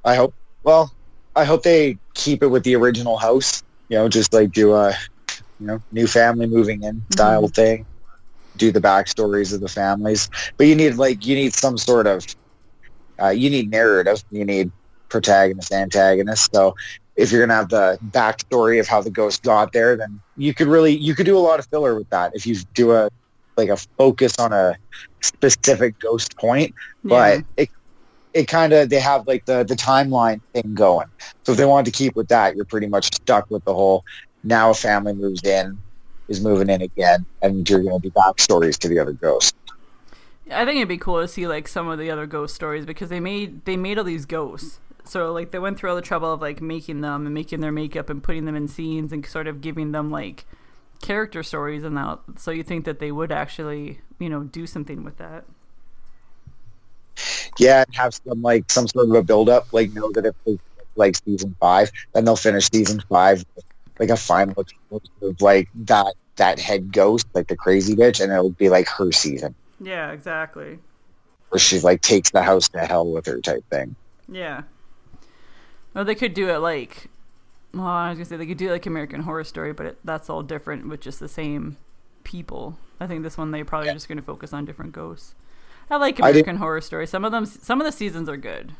[0.05, 0.35] I hope.
[0.63, 0.93] Well,
[1.37, 3.63] I hope they keep it with the original house.
[3.89, 4.95] You know, just like do a,
[5.59, 7.87] you know, new family moving in style thing.
[8.57, 12.27] Do the backstories of the families, but you need like you need some sort of,
[13.21, 14.23] uh, you need narrative.
[14.31, 14.71] You need
[15.11, 16.55] protagonist, antagonist.
[16.55, 16.75] So
[17.17, 20.69] if you're gonna have the backstory of how the ghost got there, then you could
[20.69, 22.35] really you could do a lot of filler with that.
[22.35, 23.11] If you do a
[23.57, 24.77] like a focus on a
[25.21, 27.69] specific ghost point, yeah but it
[28.33, 31.09] it kind of they have like the the timeline thing going.
[31.45, 34.05] So if they wanted to keep with that, you're pretty much stuck with the whole.
[34.43, 35.79] Now a family moves in,
[36.29, 39.53] is moving in again, and you're going to do backstories to the other ghosts.
[40.51, 43.11] i think it'd be cool to see like some of the other ghost stories because
[43.11, 46.33] they made they made all these ghosts so like they went through all the trouble
[46.33, 49.47] of like making them and making their makeup and putting them in scenes and sort
[49.47, 50.45] of giving them like
[51.01, 55.03] character stories and that so you think that they would actually you know do something
[55.05, 55.45] with that
[57.59, 59.73] Yeah, and have some like some sort of a build up.
[59.73, 60.59] Like know that if they
[60.97, 63.65] like season five, then they'll finish season five with,
[63.99, 64.55] like a final
[65.23, 69.13] of like that that head ghost, like the crazy bitch, and it'll be like her
[69.13, 70.79] season yeah exactly
[71.51, 73.95] where she like takes the house to hell with her type thing.
[74.29, 74.63] Yeah.
[75.95, 77.09] Well, they could do it like.
[77.73, 80.29] Well, I was gonna say they could do like American Horror Story, but it, that's
[80.29, 81.77] all different with just the same
[82.25, 82.79] people.
[82.99, 85.35] I think this one they probably are just gonna focus on different ghosts.
[85.91, 87.07] I like I American Horror Story.
[87.07, 88.73] Some of them, some of the seasons are good.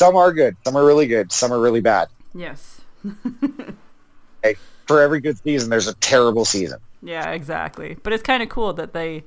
[0.00, 2.08] Some are good, some are really good, some are really bad.
[2.34, 2.80] Yes.
[4.42, 6.80] hey, For every good season, there's a terrible season.
[7.02, 7.96] Yeah, exactly.
[8.02, 9.24] But it's kind of cool that they,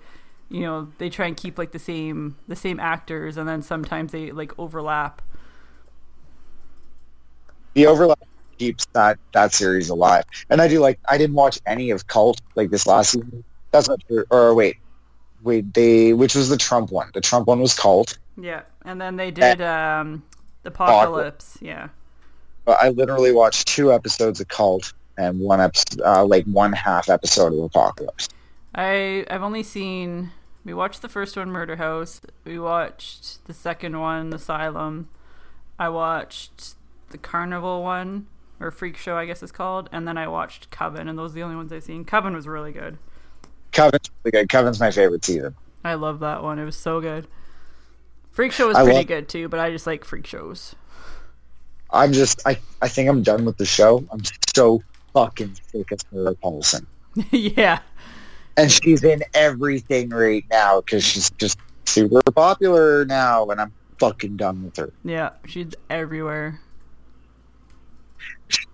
[0.49, 4.12] you know, they try and keep like the same the same actors, and then sometimes
[4.12, 5.21] they like overlap.
[7.77, 8.19] The overlap
[8.57, 10.23] keeps that that series alive.
[10.49, 13.43] And I do like I didn't watch any of Cult like this last season.
[13.71, 14.25] That's not true.
[14.31, 14.77] Or wait,
[15.43, 17.11] wait, they which was the Trump one?
[17.13, 18.17] The Trump one was Cult.
[18.35, 20.23] Yeah, and then they did um,
[20.63, 21.59] the Apocalypse.
[21.61, 21.89] Yeah.
[22.67, 27.53] I literally watched two episodes of Cult and one episode, uh, like one half episode
[27.53, 28.27] of Apocalypse.
[28.73, 30.31] I I've only seen
[30.65, 32.21] we watched the first one Murder House.
[32.43, 35.09] We watched the second one Asylum.
[35.77, 36.76] I watched
[37.09, 38.27] the Carnival one
[38.59, 41.35] or Freak Show I guess it's called, and then I watched Coven, and those are
[41.35, 42.05] the only ones I've seen.
[42.05, 42.97] Coven was really good.
[43.71, 44.49] Coven's really good.
[44.49, 45.55] Coven's my favorite season.
[45.83, 46.57] I love that one.
[46.59, 47.27] It was so good.
[48.31, 50.75] Freak Show was I pretty love- good too, but I just like freak shows.
[51.89, 54.03] I'm just I, I think I'm done with the show.
[54.11, 54.21] I'm
[54.55, 54.81] so
[55.13, 56.85] fucking sick of Sarah Paulson.
[57.31, 57.79] yeah.
[58.57, 64.35] And she's in everything right now because she's just super popular now and I'm fucking
[64.35, 64.91] done with her.
[65.03, 66.59] Yeah, she's everywhere.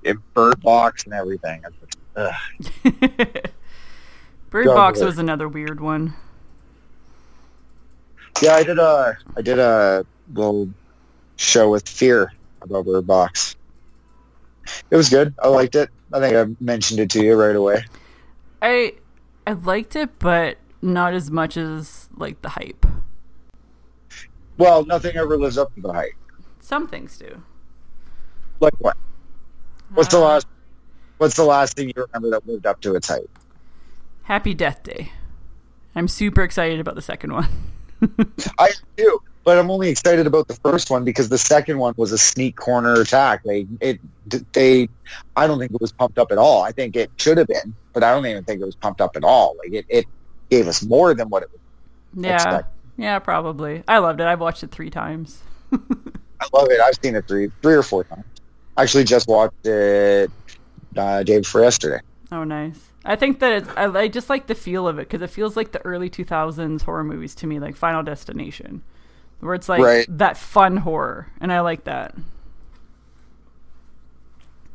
[0.03, 1.63] In Bird Box and everything.
[1.81, 1.97] Just.
[4.49, 6.13] Bird Go Box was another weird one.
[8.41, 10.69] Yeah, I did a I did a little
[11.37, 13.55] show with Fear about Bird Box.
[14.89, 15.33] It was good.
[15.41, 15.89] I liked it.
[16.11, 17.83] I think I mentioned it to you right away.
[18.61, 18.93] I
[19.47, 22.85] I liked it, but not as much as like the hype.
[24.57, 26.13] Well, nothing ever lives up to the hype.
[26.59, 27.41] Some things do.
[28.59, 28.97] Like what?
[29.93, 30.47] What's the last?
[31.17, 33.29] What's the last thing you remember that moved up to its hype?
[34.23, 35.11] Happy Death Day.
[35.95, 37.47] I'm super excited about the second one.
[38.59, 42.11] I do, but I'm only excited about the first one because the second one was
[42.11, 43.43] a sneak corner attack.
[43.43, 43.99] They it
[44.53, 44.89] they
[45.35, 46.63] I don't think it was pumped up at all.
[46.63, 49.15] I think it should have been, but I don't even think it was pumped up
[49.15, 49.55] at all.
[49.59, 50.05] Like it, it
[50.49, 51.59] gave us more than what it was.
[52.25, 52.61] yeah.
[52.95, 53.83] Yeah, probably.
[53.87, 54.27] I loved it.
[54.27, 55.41] I've watched it three times.
[55.73, 56.79] I love it.
[56.79, 58.25] I've seen it three three or four times.
[58.77, 60.31] I actually just watched it
[60.97, 61.99] uh, day before yesterday.
[62.31, 62.91] Oh, nice.
[63.05, 65.55] I think that it's, I, I just like the feel of it because it feels
[65.57, 68.81] like the early 2000s horror movies to me, like Final Destination,
[69.39, 70.07] where it's like Right.
[70.07, 72.15] that fun horror, and I like that.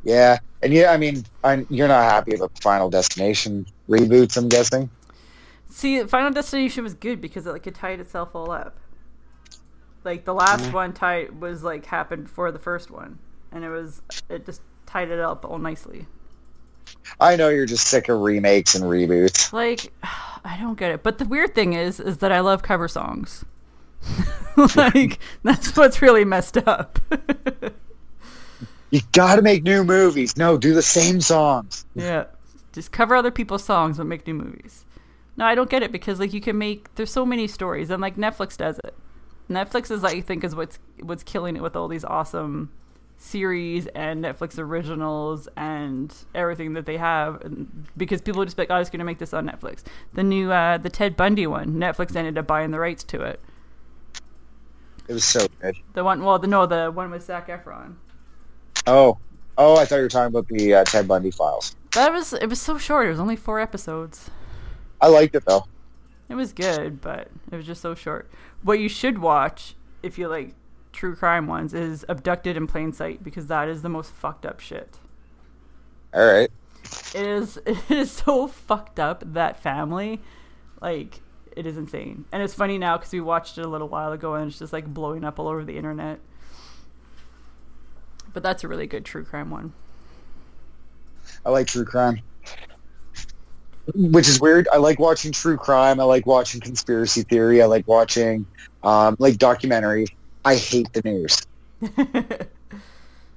[0.03, 4.37] Yeah, and yeah, I mean, i you're not happy with the Final Destination reboots.
[4.37, 4.89] I'm guessing.
[5.69, 8.77] See, Final Destination was good because it like it tied itself all up.
[10.03, 10.73] Like the last Mm.
[10.73, 13.19] one tied was like happened before the first one,
[13.51, 16.07] and it was it just tied it up all nicely.
[17.19, 19.53] I know you're just sick of remakes and reboots.
[19.53, 22.87] Like I don't get it, but the weird thing is, is that I love cover
[22.87, 23.45] songs.
[24.75, 26.99] like that's what's really messed up.
[28.91, 30.35] You got to make new movies.
[30.35, 31.85] No, do the same songs.
[31.95, 32.25] yeah,
[32.71, 34.85] just cover other people's songs but make new movies.
[35.37, 38.01] No, I don't get it because like you can make there's so many stories and
[38.01, 38.95] like Netflix does it.
[39.49, 42.71] Netflix is I think is what's what's killing it with all these awesome
[43.19, 47.43] series and Netflix originals and everything that they have
[47.97, 49.83] because people are just like, oh, I was going to make this on Netflix.
[50.13, 53.39] The new uh, the Ted Bundy one, Netflix ended up buying the rights to it.
[55.07, 55.75] It was so good.
[55.93, 57.95] The one, well, the no, the one with Zac Efron.
[58.87, 59.17] Oh,
[59.57, 61.75] oh, I thought you were talking about the uh, Ted Bundy files.
[61.93, 63.07] That was it was so short.
[63.07, 64.29] It was only four episodes.
[65.01, 65.65] I liked it though.
[66.29, 68.29] It was good, but it was just so short.
[68.61, 70.53] What you should watch if you like
[70.99, 74.59] true crime ones is Abducted in Plain Sight because that is the most fucked up
[74.59, 74.97] shit.
[76.13, 76.51] All right.
[77.15, 80.19] It is it is so fucked up that family,
[80.81, 81.21] like
[81.55, 82.25] it is insane.
[82.33, 84.73] And it's funny now because we watched it a little while ago and it's just
[84.73, 86.19] like blowing up all over the internet.
[88.33, 89.71] But that's a really good true crime one.
[91.45, 92.21] I like true crime.
[93.95, 94.67] Which is weird.
[94.73, 96.01] I like watching true crime.
[96.01, 97.61] I like watching conspiracy theory.
[97.61, 98.45] I like watching
[98.83, 100.09] um, like documentaries.
[100.49, 101.45] I hate the news.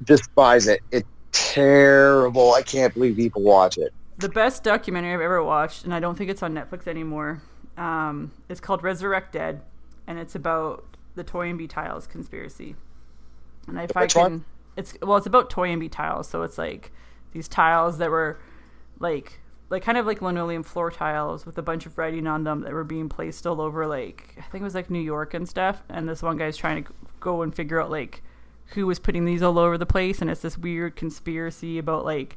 [0.02, 0.80] Despise it.
[0.90, 2.54] It's terrible.
[2.54, 3.92] I can't believe people watch it.
[4.16, 7.42] The best documentary I've ever watched, and I don't think it's on Netflix anymore.
[7.76, 9.60] Um, it's called Resurrect Dead,
[10.06, 12.76] and it's about the Toy and Toynbee tiles conspiracy.
[13.68, 14.44] And if I Which can, one?
[14.78, 16.30] it's well, it's about Toynbee tiles.
[16.30, 16.92] So it's like
[17.32, 18.40] these tiles that were
[19.00, 19.38] like
[19.72, 22.72] like kind of like linoleum floor tiles with a bunch of writing on them that
[22.72, 25.82] were being placed all over like I think it was like New York and stuff.
[25.88, 28.22] And this one guy's trying to go and figure out like
[28.66, 32.36] who was putting these all over the place, and it's this weird conspiracy about like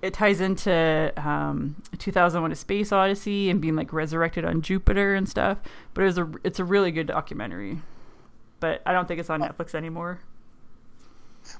[0.00, 5.28] it ties into um, 2001: A Space Odyssey and being like resurrected on Jupiter and
[5.28, 5.58] stuff.
[5.92, 7.80] But it was a it's a really good documentary.
[8.60, 10.20] But I don't think it's on Netflix anymore.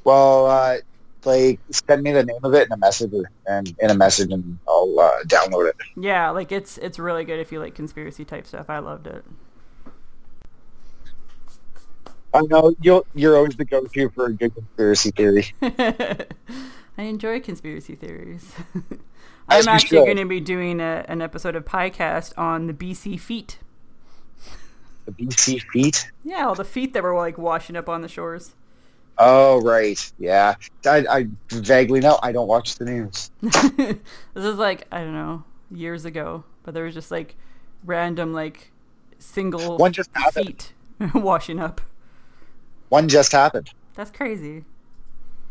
[0.04, 0.76] Well, uh,
[1.24, 3.12] like send me the name of it in a message
[3.46, 5.76] and in a message, and I'll uh, download it.
[5.96, 8.68] Yeah, like it's it's really good if you like conspiracy type stuff.
[8.68, 9.24] I loved it.
[12.34, 15.54] I know you'll, you're always the go-to for a good conspiracy theory.
[15.62, 18.52] I enjoy conspiracy theories.
[19.48, 23.58] I'm actually going to be doing a, an episode of Piecast on the BC feet.
[25.04, 26.10] The BC feet.
[26.24, 28.54] Yeah, all the feet that were like washing up on the shores.
[29.18, 30.54] Oh right, yeah.
[30.86, 32.18] I, I vaguely know.
[32.22, 33.30] I don't watch the news.
[33.40, 33.96] this
[34.34, 37.36] is like I don't know years ago, but there was just like
[37.84, 38.72] random like
[39.18, 40.46] single One just happened.
[40.46, 41.80] feet washing up.
[42.88, 43.70] One just happened.
[43.94, 44.64] That's crazy.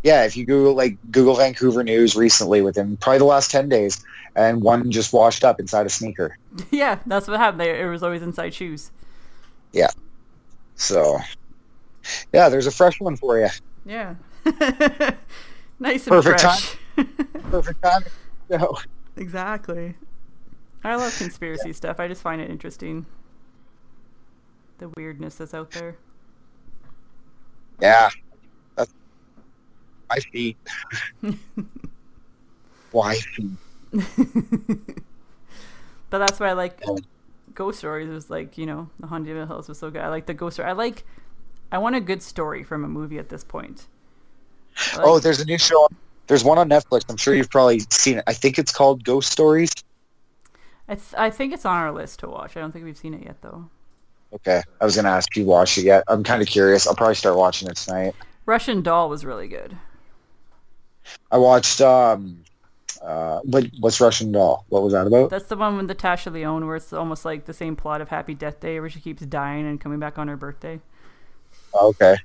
[0.03, 4.03] Yeah, if you Google like Google Vancouver news recently, within probably the last ten days,
[4.35, 6.37] and one just washed up inside a sneaker.
[6.71, 7.61] yeah, that's what happened.
[7.61, 8.91] It was always inside shoes.
[9.73, 9.91] Yeah.
[10.75, 11.19] So,
[12.33, 13.47] yeah, there's a fresh one for you.
[13.85, 14.15] Yeah.
[15.79, 16.75] nice and Perfect fresh.
[17.51, 18.03] Perfect time.
[18.49, 18.77] So,
[19.17, 19.95] exactly.
[20.83, 21.99] I love conspiracy stuff.
[21.99, 23.05] I just find it interesting.
[24.79, 25.95] The weirdness that's out there.
[27.79, 28.09] yeah,
[28.75, 28.91] that's
[30.09, 30.57] my feet.
[32.91, 33.51] Why feet?
[36.09, 36.97] but that's why I like Oh.
[37.53, 38.09] ghost stories.
[38.09, 40.01] Was like you know the haunted Hill House was so good.
[40.01, 40.67] I like the ghost story.
[40.69, 41.05] I like
[41.71, 43.87] I want a good story from a movie at this point.
[44.95, 45.87] Like, oh, there's a new show.
[46.27, 47.05] There's one on Netflix.
[47.09, 48.23] I'm sure you've probably seen it.
[48.27, 49.71] I think it's called Ghost Stories.
[50.87, 52.57] I, th- I think it's on our list to watch.
[52.57, 53.69] I don't think we've seen it yet though.
[54.33, 56.03] Okay, I was gonna ask if you watched it yet.
[56.07, 56.87] I'm kind of curious.
[56.87, 58.15] I'll probably start watching it tonight.
[58.45, 59.77] Russian Doll was really good.
[61.31, 62.43] I watched um,
[63.01, 64.65] uh, what what's Russian Doll?
[64.69, 65.29] What was that about?
[65.29, 68.33] That's the one with Natasha Lyonne where it's almost like the same plot of Happy
[68.33, 70.79] Death Day where she keeps dying and coming back on her birthday.
[71.73, 72.17] Oh, okay,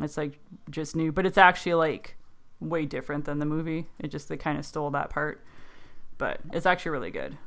[0.00, 0.38] It's like
[0.70, 2.16] just new, but it's actually like
[2.60, 3.86] way different than the movie.
[3.98, 5.44] It just they kind of stole that part,
[6.18, 7.38] but it's actually really good.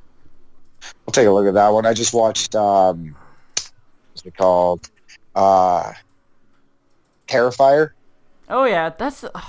[1.07, 1.85] I'll take a look at that one.
[1.85, 3.15] I just watched um,
[4.13, 4.89] what's it called?
[5.35, 5.93] Uh,
[7.27, 7.91] Terrifier.
[8.49, 9.43] Oh yeah, that's ugh.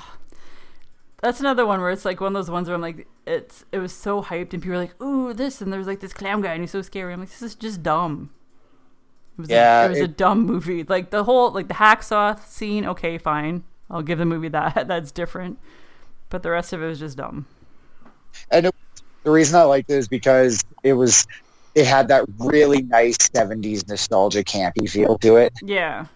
[1.22, 3.78] that's another one where it's like one of those ones where I'm like, it's it
[3.78, 6.52] was so hyped and people were like, ooh this, and there's like this clown guy
[6.52, 7.12] and he's so scary.
[7.12, 8.30] I'm like, this is just dumb.
[9.36, 10.84] It was Yeah, a, it was a dumb movie.
[10.84, 12.86] Like the whole like the hacksaw scene.
[12.86, 14.86] Okay, fine, I'll give the movie that.
[14.88, 15.58] That's different,
[16.30, 17.46] but the rest of it was just dumb.
[18.50, 18.74] And it,
[19.24, 21.26] the reason I liked it is because it was
[21.74, 25.52] it had that really nice 70s nostalgia campy feel to it.
[25.60, 26.06] Yeah,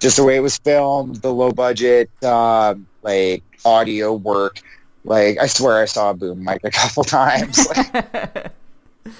[0.00, 4.60] Just the way it was filmed, the low budget, um, like audio work.
[5.04, 7.66] Like I swear I saw a boom mic a couple times.
[7.68, 7.86] like,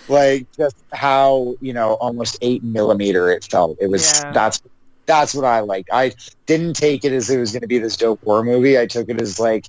[0.08, 3.76] like just how you know almost eight millimeter it felt.
[3.80, 4.32] It was Yeah.
[4.32, 4.62] that's
[5.06, 5.86] that's what I like.
[5.92, 6.12] I
[6.46, 8.78] didn't take it as it was going to be this dope horror movie.
[8.78, 9.66] I took it as like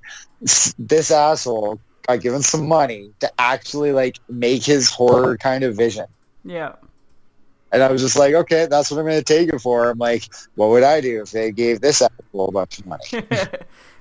[0.77, 6.05] this asshole got given some money to actually like make his horror kind of vision.
[6.43, 6.73] yeah.
[7.73, 9.89] And I was just like, okay, that's what I'm going to take it for.
[9.89, 13.03] I'm like, what would I do if they gave this asshole a bunch of money?
[13.13, 13.55] if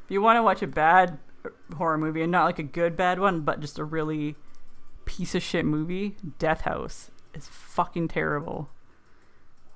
[0.09, 3.21] you want to watch a bad uh, horror movie and not like a good bad
[3.21, 4.35] one, but just a really
[5.11, 8.71] piece of shit movie, Death House is fucking terrible.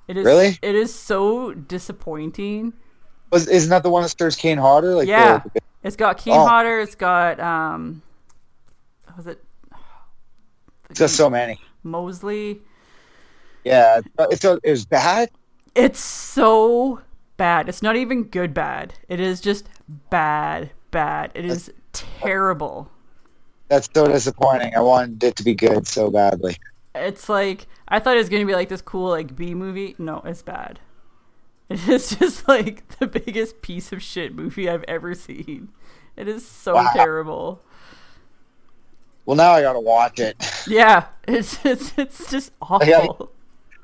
[0.07, 0.57] It is Really?
[0.61, 2.71] It is so disappointing.
[3.31, 4.95] Was, isn't that the one that stars Kane Hodder?
[4.95, 5.41] Like, Yeah.
[5.53, 6.45] the- It's got Kane Oh.
[6.47, 6.79] Hodder.
[6.79, 8.01] It's got um,
[9.17, 9.43] was it
[10.89, 11.59] it's got so many.
[11.83, 12.61] Moseley?
[13.63, 15.29] Yeah, it's it was bad.
[15.75, 17.01] It's so
[17.37, 17.67] bad.
[17.67, 18.93] It's not even good bad.
[19.09, 19.67] It is just
[20.09, 21.31] bad, bad.
[21.35, 22.89] It is terrible.
[23.67, 24.75] That's so disappointing.
[24.75, 26.57] I wanted it to be good so badly.
[26.93, 29.95] It's like I thought it was gonna be like this cool like B movie.
[29.97, 30.79] No, it's bad.
[31.67, 35.69] It is just like the biggest piece of shit movie I've ever seen.
[36.15, 36.91] It is so Wow.
[36.93, 37.61] terrible.
[39.25, 40.35] Well, now I gotta watch it.
[40.67, 42.87] Yeah, it's it's it's just awful.
[42.87, 43.29] gotta-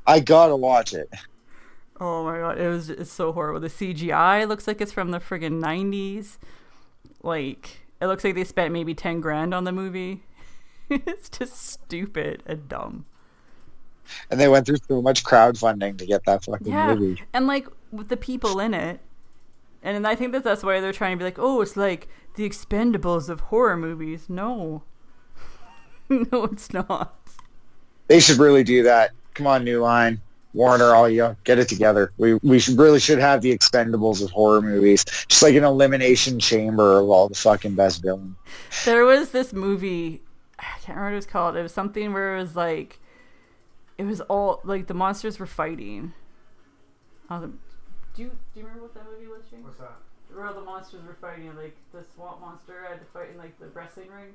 [0.08, 1.10] I gotta watch it.
[2.00, 3.60] Oh my god, it was it's so horrible.
[3.60, 6.38] The CGI looks like it's from the friggin' nineties.
[7.24, 10.24] Like it looks like they spent maybe ten grand on the movie.
[10.90, 13.06] it's just stupid and dumb.
[14.30, 17.22] And they went through so much crowdfunding to get that fucking Yeah, movie.
[17.34, 19.00] and like with the people in it,
[19.84, 22.48] and I think that that's why they're trying to be like, oh, it's like the
[22.48, 24.26] Expendables of horror movies.
[24.30, 24.84] No,
[26.10, 27.16] no, it's not.
[28.08, 29.12] They should really do that.
[29.34, 30.20] Come on, New Line,
[30.54, 32.12] Warner, all you get it together.
[32.18, 36.40] We we should really should have the Expendables of horror movies, just like an elimination
[36.40, 38.36] chamber of all the fucking best villains.
[38.86, 40.22] There was this movie,
[40.60, 41.56] I can't remember what it was called.
[41.56, 43.00] It was something where it was like,
[43.98, 46.14] it was all like the monsters were fighting.
[47.30, 47.48] Oh, the,
[48.14, 49.44] do you do you remember what that movie was?
[49.50, 49.64] James?
[49.64, 49.96] What's that?
[50.34, 53.58] Where all the monsters were fighting, like the swamp monster had to fight in like
[53.60, 54.34] the wrestling ring.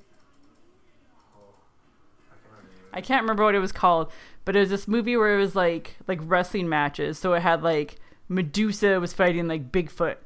[2.92, 3.02] I can't remember.
[3.02, 4.12] the name of I can't remember what it was called,
[4.44, 7.18] but it was this movie where it was like like wrestling matches.
[7.18, 7.96] So it had like
[8.28, 10.16] Medusa was fighting like Bigfoot,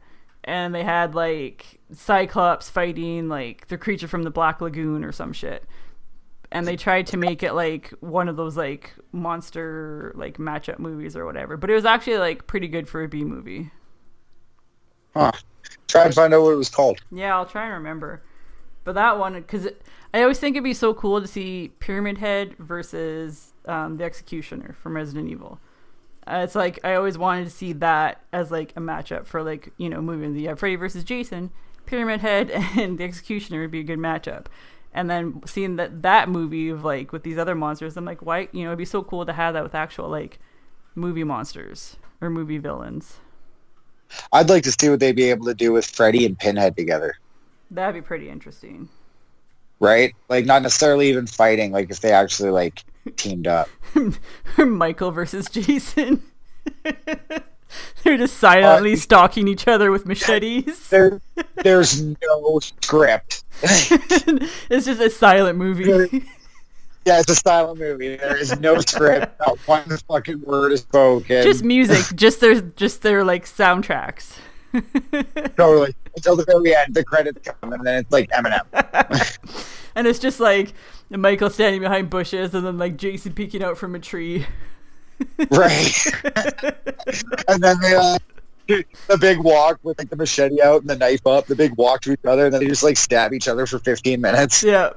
[0.45, 5.33] and they had like Cyclops fighting like the creature from the Black Lagoon or some
[5.33, 5.65] shit.
[6.53, 11.17] And they tried to make it like one of those like monster like matchup movies
[11.17, 11.57] or whatever.
[11.57, 13.71] But it was actually like pretty good for a B movie.
[15.15, 15.33] Huh.
[15.87, 17.01] Try and find out what it was called.
[17.13, 18.23] Yeah, I'll try and remember.
[18.91, 19.69] But that one, because
[20.13, 24.75] I always think it'd be so cool to see Pyramid Head versus um, the Executioner
[24.83, 25.61] from Resident Evil.
[26.27, 29.73] Uh, it's like I always wanted to see that as like a matchup for like
[29.77, 31.53] you know moving the uh, Freddy versus Jason,
[31.87, 34.47] Pyramid Head and the Executioner would be a good matchup.
[34.93, 38.49] And then seeing that that movie of like with these other monsters, I'm like, why?
[38.51, 40.41] You know, it'd be so cool to have that with actual like
[40.97, 43.19] movie monsters or movie villains.
[44.33, 47.15] I'd like to see what they'd be able to do with Freddy and Pinhead together.
[47.71, 48.89] That'd be pretty interesting.
[49.79, 50.15] Right?
[50.29, 52.85] Like not necessarily even fighting, like if they actually like
[53.17, 53.69] teamed up.
[54.59, 56.23] Michael versus Jason.
[58.03, 60.89] They're just silently uh, stalking each other with machetes.
[60.89, 61.21] There
[61.57, 63.45] there's no script.
[63.63, 66.25] it's just a silent movie.
[67.07, 68.17] Yeah, it's a silent movie.
[68.17, 69.39] There is no script.
[69.41, 71.43] Not one fucking word is spoken.
[71.43, 74.37] Just music, just their just their like soundtracks.
[75.57, 76.95] totally until the very end.
[76.95, 78.65] The credits come, and then it's like Eminem.
[79.95, 80.73] and it's just like
[81.11, 84.47] Michael standing behind bushes, and then like Jason peeking out from a tree.
[85.51, 86.07] right.
[87.49, 88.19] and then they uh,
[88.67, 91.47] the big walk with like the machete out and the knife up.
[91.47, 93.79] The big walk to each other, and then they just like stab each other for
[93.81, 94.63] fifteen minutes.
[94.63, 94.91] Yeah,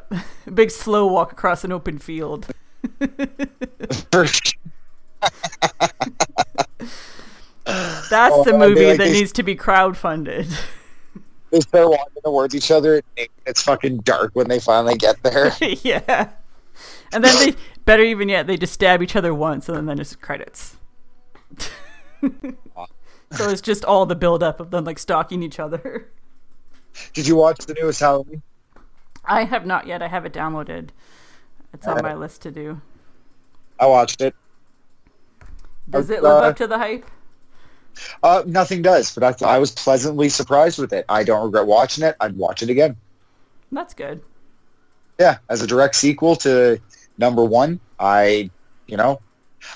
[0.45, 2.47] a big slow walk across an open field.
[4.11, 4.53] For sure.
[7.66, 10.47] That's Oh, the movie like, that needs to be crowdfunded.
[11.51, 13.03] They start walking towards each other.
[13.16, 15.51] And it's fucking dark when they finally get there.
[15.84, 16.32] yeah.
[17.11, 17.55] And then they,
[17.86, 20.78] better even yet, they just stab each other once and then it's credits.
[22.24, 26.09] so it's just all the build up of them like stalking each other.
[27.14, 28.41] Did you watch the newest Halloween?
[29.24, 30.01] I have not yet.
[30.01, 30.89] I have it downloaded.
[31.72, 32.82] It's on Uh, my list to do.
[33.80, 34.34] I watched it.
[35.88, 37.05] Does it uh, live up to the hype?
[38.23, 41.05] Uh, nothing does, but I, th- I was pleasantly surprised with it.
[41.09, 42.15] I don't regret watching it.
[42.19, 42.95] I'd watch it again.
[43.71, 44.21] That's good.
[45.19, 46.79] Yeah, as a direct sequel to
[47.17, 48.49] number one, I,
[48.87, 49.21] you know,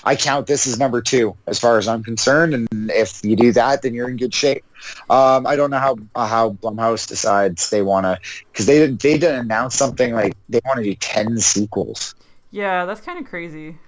[0.04, 2.54] I count this as number two as far as I'm concerned.
[2.54, 4.64] And if you do that, then you're in good shape.
[5.08, 8.18] Um, I don't know how uh, how Blumhouse decides they want to,
[8.52, 12.14] because they didn't they didn't announce something like they want to do ten sequels.
[12.50, 13.78] Yeah, that's kind of crazy.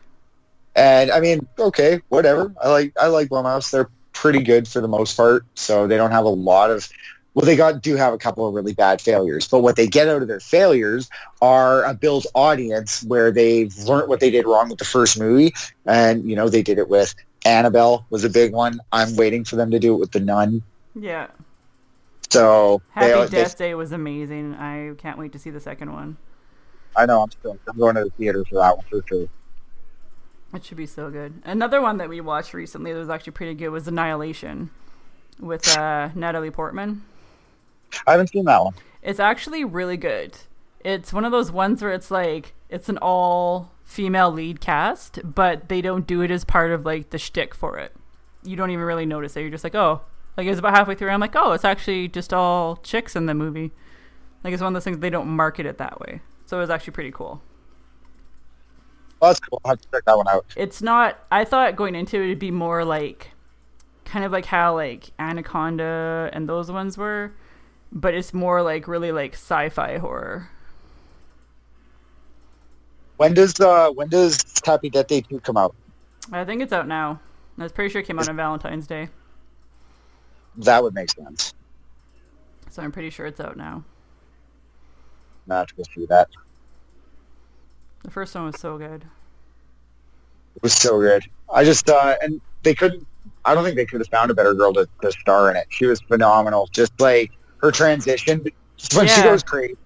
[0.75, 2.55] And I mean, okay, whatever.
[2.63, 3.71] I like I like Blumhouse.
[3.71, 3.91] They're
[4.21, 6.89] pretty good for the most part, so they don't have a lot of.
[7.33, 10.09] Well, they got do have a couple of really bad failures, but what they get
[10.09, 11.09] out of their failures
[11.41, 15.55] are a built audience where they've learned what they did wrong with the first movie,
[15.87, 17.15] and you know they did it with
[17.47, 18.81] Annabelle was a big one.
[18.93, 20.63] I'm waiting for them to do it with the Nun.
[20.95, 21.29] Yeah.
[22.29, 24.55] So Happy they, they, Death Day was amazing.
[24.55, 26.19] I can't wait to see the second one.
[26.95, 29.29] I know I'm still I'm going to the theater for that one for sure.
[30.53, 31.35] It should be so good.
[31.45, 34.71] Another one that we watched recently that was actually pretty good was Annihilation
[35.39, 37.03] with uh, Natalie Portman.
[38.07, 38.75] I haven't seen that one.
[39.03, 40.37] It's actually really good.
[40.85, 45.69] It's one of those ones where it's like it's an all female lead cast, but
[45.69, 47.95] they don't do it as part of like the shtick for it.
[48.43, 49.43] You don't even really notice it.
[49.43, 50.01] You're just like, oh,
[50.37, 51.11] like it's about halfway through.
[51.11, 53.73] I'm like, oh, it's actually just all chicks in the movie.
[54.43, 56.23] Like it's one of those things they don't market it that way.
[56.47, 57.43] So it was actually pretty cool.
[59.21, 59.61] That's cool.
[59.65, 60.47] I'll have to check that one out.
[60.57, 63.31] it's not i thought going into it it'd be more like
[64.05, 67.33] kind of like how like anaconda and those ones were
[67.93, 70.49] but it's more like really like sci-fi horror
[73.19, 75.75] When does uh when does Happy Death Day two come out?
[76.33, 77.21] i think it's out now
[77.59, 79.09] i was pretty sure it came out on valentine's day
[80.57, 81.53] That would make sense.
[82.71, 83.85] so i'm pretty sure it's out now
[85.47, 86.29] Not to go see that.
[88.03, 89.05] The first one was so good
[90.57, 91.25] It was so good.
[91.53, 93.07] I just uh and they couldn't
[93.45, 95.67] I don't think they could have found a better girl to, to star in it.
[95.71, 96.69] She was phenomenal.
[96.73, 98.45] Just like her transition
[98.77, 99.77] just when she goes crazy.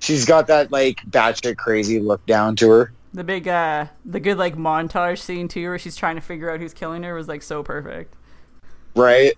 [0.00, 2.92] She's got that like batshit crazy look down to her.
[3.14, 6.60] the big uh the good like montage scene too where she's trying to figure out
[6.60, 8.14] who's killing her was like so perfect
[8.94, 9.34] Right?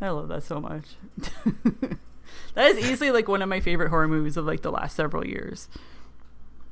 [0.00, 0.84] i love that so much
[2.54, 5.26] that is easily like one of my favorite horror movies of like the last several
[5.26, 5.68] years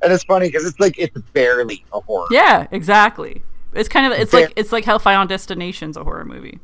[0.01, 2.27] And it's funny because it's like it's barely a horror.
[2.31, 3.41] Yeah, exactly.
[3.73, 6.59] It's kind of it's like it's like how Final Destination's a horror movie.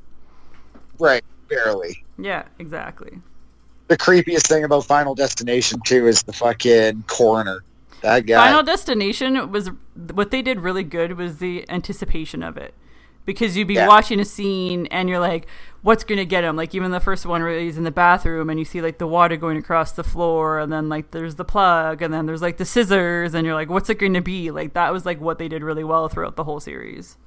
[1.00, 1.24] Right.
[1.50, 2.04] Barely.
[2.18, 3.20] Yeah, exactly.
[3.88, 7.64] The creepiest thing about Final Destination too is the fucking coroner.
[8.02, 8.48] That guy.
[8.48, 9.70] Final Destination was
[10.14, 12.74] what they did really good was the anticipation of it.
[13.26, 13.88] Because you'd be Yeah.
[13.88, 15.48] watching a scene and you're like,
[15.82, 16.56] what's going to get him?
[16.58, 19.08] Like, even the first one where he's in the bathroom and you see like the
[19.08, 22.58] water going across the floor, and then like there's the plug, and then there's like
[22.58, 24.52] the scissors, and you're like, what's it going to be?
[24.52, 27.18] Like, that was like what they did really well throughout the whole series.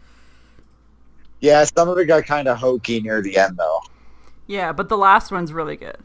[1.40, 3.80] yeah, some of it got kind of hokey near the end though.
[4.46, 5.98] Yeah, but the last one's really good.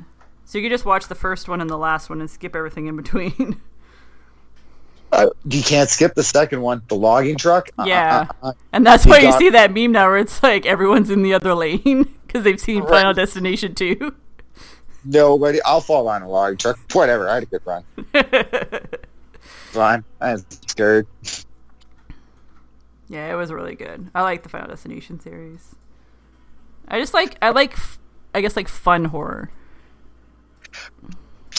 [0.46, 2.88] So you can just watch the first one and the last one and skip everything
[2.88, 3.62] in between.
[5.12, 7.70] Uh, you can't skip the second one, the logging truck.
[7.78, 8.28] Uh, Yeah.
[8.42, 11.10] uh, uh, And that's You why you see that meme now where it's like everyone's
[11.10, 12.90] in the other lane because they've seen Right.
[12.90, 14.16] Final Destination 2.
[15.04, 15.62] nobody.
[15.64, 16.80] I'll fall on a logging truck.
[16.94, 17.30] Whatever.
[17.30, 17.84] I had a good run.
[19.72, 20.04] Fine.
[20.22, 20.38] I'm
[20.68, 21.08] scared.
[23.10, 24.10] yeah, it was really good.
[24.16, 25.76] I like the Final Destination series.
[26.88, 27.76] I just like, I like,
[28.34, 29.50] I guess, like fun horror.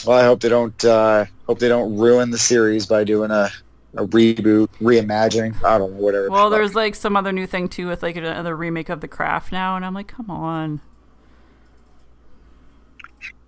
[0.05, 0.83] Well, I hope they don't.
[0.83, 3.49] Uh, hope they don't ruin the series by doing a,
[3.95, 5.61] a reboot, reimagining.
[5.63, 6.29] I don't know, whatever.
[6.29, 9.51] Well, there's like some other new thing too with like another remake of The Craft
[9.51, 10.81] now, and I'm like, come on.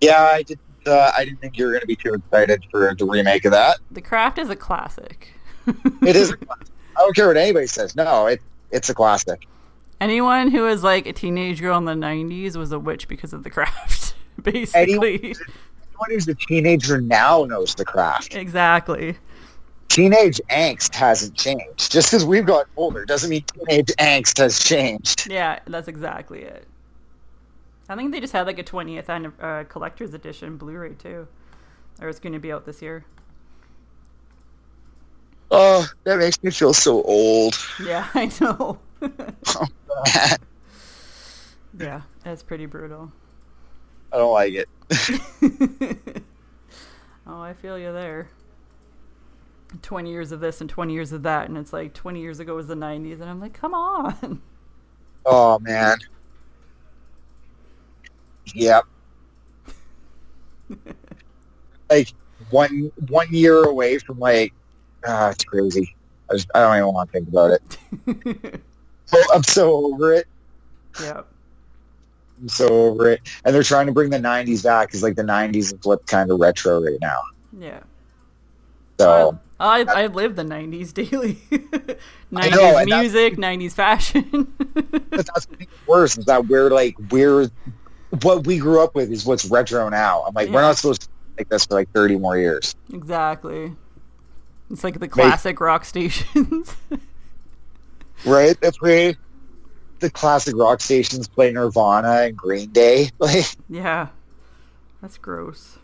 [0.00, 0.60] Yeah, I didn't.
[0.86, 3.50] Uh, I didn't think you were going to be too excited for the remake of
[3.50, 3.78] that.
[3.90, 5.32] The Craft is a classic.
[6.02, 6.30] It is.
[6.30, 6.68] a classic.
[6.96, 7.96] I don't care what anybody says.
[7.96, 8.40] No, it
[8.70, 9.46] it's a classic.
[10.00, 13.42] Anyone who was like a teenage girl in the '90s was a witch because of
[13.42, 14.14] the craft.
[14.42, 15.34] Basically, Anyone
[16.10, 18.34] who's a teenager now knows the craft.
[18.34, 19.16] exactly.
[19.88, 21.90] Teenage angst hasn't changed.
[21.92, 25.30] Just because we've gotten older doesn't mean teenage angst has changed.
[25.30, 26.66] Yeah, that's exactly it.
[27.88, 31.28] I think they just had like a 20th anniv- uh, collector's edition Blu-ray too,
[32.00, 33.04] or it's going to be out this year.
[35.52, 37.54] Oh, that makes me feel so old.
[37.82, 38.78] Yeah, I know.
[41.78, 43.12] yeah, that's pretty brutal.
[44.12, 44.68] I don't like it.
[47.26, 48.28] oh, I feel you there.
[49.82, 52.54] 20 years of this and 20 years of that, and it's like 20 years ago
[52.54, 54.40] was the 90s, and I'm like, come on.
[55.28, 55.98] Oh man.
[58.54, 58.84] Yep.
[61.90, 62.12] like
[62.50, 64.54] one one year away from like
[65.04, 65.96] ah, it's crazy.
[66.30, 68.60] I just I don't even want to think about it.
[69.06, 70.26] So, I'm so over it.
[71.00, 71.22] yeah.
[72.40, 73.20] I'm so over it.
[73.44, 76.30] And they're trying to bring the '90s back because like the '90s have flipped kind
[76.30, 77.20] of retro right now.
[77.58, 77.80] Yeah.
[78.98, 81.34] So I I live the '90s daily.
[81.50, 81.98] '90s
[82.36, 84.52] I know, music, '90s fashion.
[84.74, 85.46] but that's
[85.86, 87.50] worse is that we're like we're
[88.22, 90.24] what we grew up with is what's retro now.
[90.26, 91.08] I'm like we're not supposed to
[91.38, 92.74] like this for like 30 more years.
[92.92, 93.74] exactly.
[94.70, 96.74] It's like the classic rock stations.
[98.24, 98.56] right?
[98.60, 99.16] That's we
[100.00, 104.08] the classic rock stations play Nirvana and Green Day, like yeah,
[105.00, 105.78] that's gross.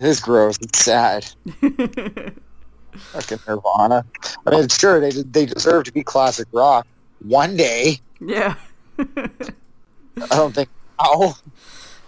[0.00, 0.56] it's gross.
[0.60, 1.26] It's sad.
[1.60, 4.04] Fucking Nirvana.
[4.46, 6.86] I mean, sure they they deserve to be classic rock
[7.20, 7.98] one day.
[8.20, 8.54] yeah.
[8.98, 10.68] I don't think.
[10.98, 11.34] Oh,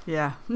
[0.04, 0.32] Yeah.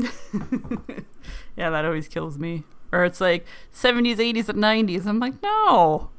[1.56, 2.64] yeah, that always kills me.
[2.92, 5.06] Or it's like 70s, 80s, and 90s.
[5.06, 6.10] I'm like, no.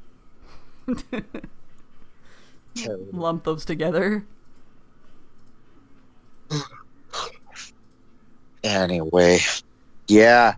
[3.11, 4.25] Lump those together.
[8.63, 9.39] Anyway,
[10.07, 10.55] yeah.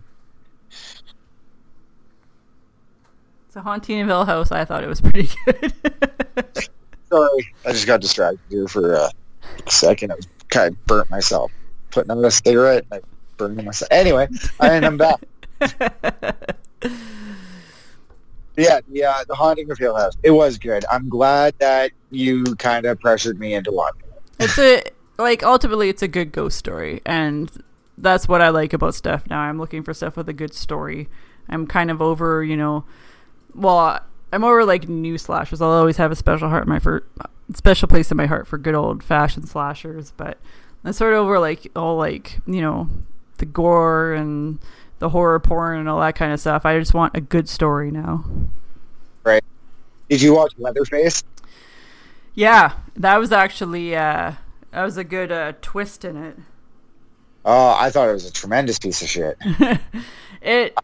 [3.48, 5.72] So Haunting in Hill House, I thought it was pretty good.
[7.08, 9.10] Sorry, I just got distracted here for uh,
[9.66, 10.12] a second.
[10.12, 11.50] I was kind of burnt myself
[11.90, 12.86] putting out a cigarette.
[12.92, 13.00] I
[13.36, 13.88] burned myself.
[13.90, 14.28] Anyway,
[14.60, 15.20] and I'm back.
[18.56, 20.12] Yeah, yeah, uh, the haunting of Hill House.
[20.22, 20.84] It was good.
[20.90, 24.22] I'm glad that you kind of pressured me into watching it.
[24.38, 24.82] it's a
[25.20, 27.50] like ultimately it's a good ghost story and
[27.98, 29.40] that's what I like about stuff now.
[29.40, 31.08] I'm looking for stuff with a good story.
[31.48, 32.84] I'm kind of over, you know,
[33.54, 34.00] well,
[34.32, 35.60] I'm over like new slashers.
[35.60, 37.04] I'll always have a special heart in my for
[37.54, 40.38] special place in my heart for good old fashioned slashers, but
[40.84, 42.88] I'm sort of over like all like, you know,
[43.38, 44.58] the gore and
[44.98, 46.64] the horror porn and all that kind of stuff.
[46.64, 48.24] I just want a good story now.
[49.24, 49.42] Right.
[50.08, 51.24] Did you watch Leatherface?
[52.34, 54.34] Yeah, that was actually uh
[54.72, 56.36] that was a good uh twist in it.
[57.44, 59.38] Oh, I thought it was a tremendous piece of shit.
[60.42, 60.74] It.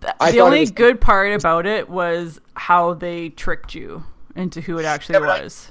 [0.00, 4.02] th- I the only was- good part about it was how they tricked you
[4.34, 5.70] into who it actually Yeah, but I- was.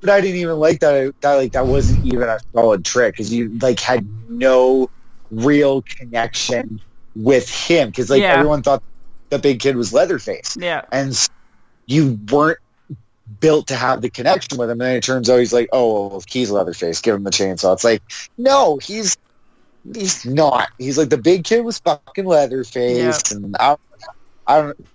[0.00, 1.14] But I didn't even like that.
[1.22, 4.88] That like that wasn't even a solid trick because you like had no
[5.30, 6.80] real connection
[7.16, 8.34] with him because like Yeah.
[8.34, 8.82] everyone thought
[9.30, 11.16] the big kid was Leatherface, Yeah, and
[11.86, 12.58] you weren't
[13.40, 14.80] built to have the connection with him.
[14.80, 17.00] And then it turns out he's like, oh, well, he's Leatherface.
[17.00, 17.72] Give him the chainsaw.
[17.74, 18.02] It's like,
[18.38, 19.16] no, he's
[19.94, 20.68] he's not.
[20.78, 23.76] He's like the big kid was fucking Leatherface, and I,
[24.46, 24.86] I don't.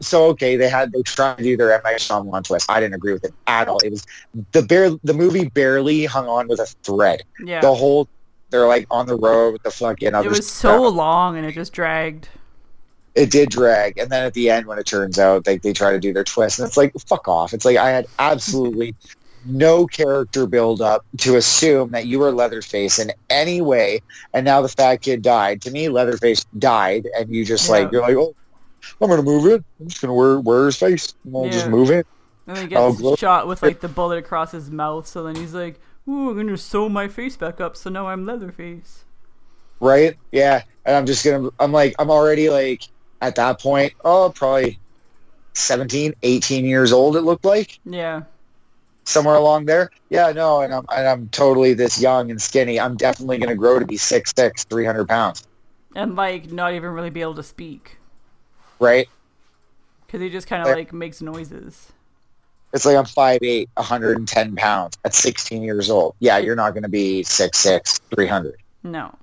[0.00, 2.70] So okay, they had they tried to do their M Night Shyamalan twist.
[2.70, 3.78] I didn't agree with it at all.
[3.78, 4.06] It was
[4.52, 7.22] the bare the movie barely hung on with a thread.
[7.42, 7.60] yeah.
[7.60, 8.08] The whole
[8.50, 10.14] they're like on the road with the fucking.
[10.14, 12.28] it was so long and it just dragged.
[13.16, 15.90] It did drag, and then at the end, when it turns out like they try
[15.90, 17.54] to do their twist, and it's like fuck off.
[17.54, 18.94] It's like I had absolutely
[19.48, 24.00] no character build up to assume that you were Leatherface in any way,
[24.34, 25.62] and now the fat kid died.
[25.62, 28.34] To me, Leatherface died, and you just like you're like, oh,
[29.00, 29.64] I'm gonna move it.
[29.80, 31.14] I'm just gonna wear wear his face.
[31.24, 31.70] And I'll just Yeah.
[31.70, 32.06] move it.
[32.46, 35.06] And then he Oh, gets glo- shot with like the bullet across his mouth.
[35.06, 38.26] So then he's like, "Ooh, I'm gonna sew my face back up, so now I'm
[38.26, 39.04] Leatherface."
[39.80, 40.16] right?
[40.32, 41.48] Yeah, and I'm just gonna.
[41.58, 42.82] I'm like, I'm already like
[43.20, 43.92] at that point.
[44.04, 44.78] Oh, probably
[45.54, 47.16] 17, 18 years old.
[47.16, 48.22] It looked like Yeah,
[49.04, 49.90] somewhere along there.
[50.10, 52.78] Yeah, no, and I'm and I'm totally this young and skinny.
[52.78, 55.46] I'm definitely gonna grow to be 6'6", 300 pounds.
[55.94, 57.96] and like not even really be able to speak
[58.78, 59.08] Right?
[60.06, 61.92] because he just kind of Like- like makes noises.
[62.74, 66.14] It's like I'm 5'8", 110 pounds at 16 years old.
[66.18, 68.56] Yeah, you're not gonna be 6'6", 300.
[68.82, 69.14] No.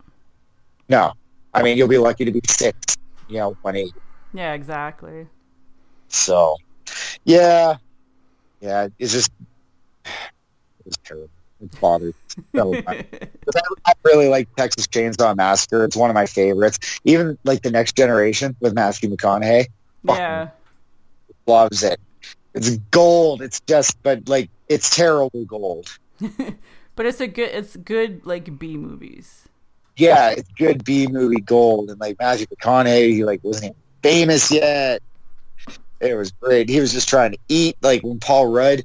[0.89, 1.13] No,
[1.53, 2.97] I mean you'll be lucky to be six.
[3.27, 3.93] You know, 180.
[4.33, 5.27] Yeah, exactly.
[6.07, 6.57] So,
[7.23, 7.77] Yeah,
[8.61, 8.87] yeah.
[8.99, 9.31] It's just
[10.85, 11.29] it's terrible.
[11.61, 12.13] It's bothered
[12.53, 12.85] so much.
[13.55, 15.85] I, I really like Texas Chainsaw Massacre.
[15.85, 16.99] It's one of my favorites.
[17.05, 19.67] Even like the Next Generation with Matthew McConaughey
[20.03, 20.49] yeah.
[21.47, 21.99] loves it.
[22.53, 23.41] It's gold.
[23.41, 25.97] It's just, but like it's terrible gold.
[26.95, 29.47] but it's a good it's good like B movies.
[29.95, 34.51] Yeah, it's good B movie gold, and like Matthew McConaughey, he like wasn't even famous
[34.51, 35.01] yet.
[35.99, 36.67] It was great.
[36.67, 38.83] He was just trying to eat, like when Paul Rudd,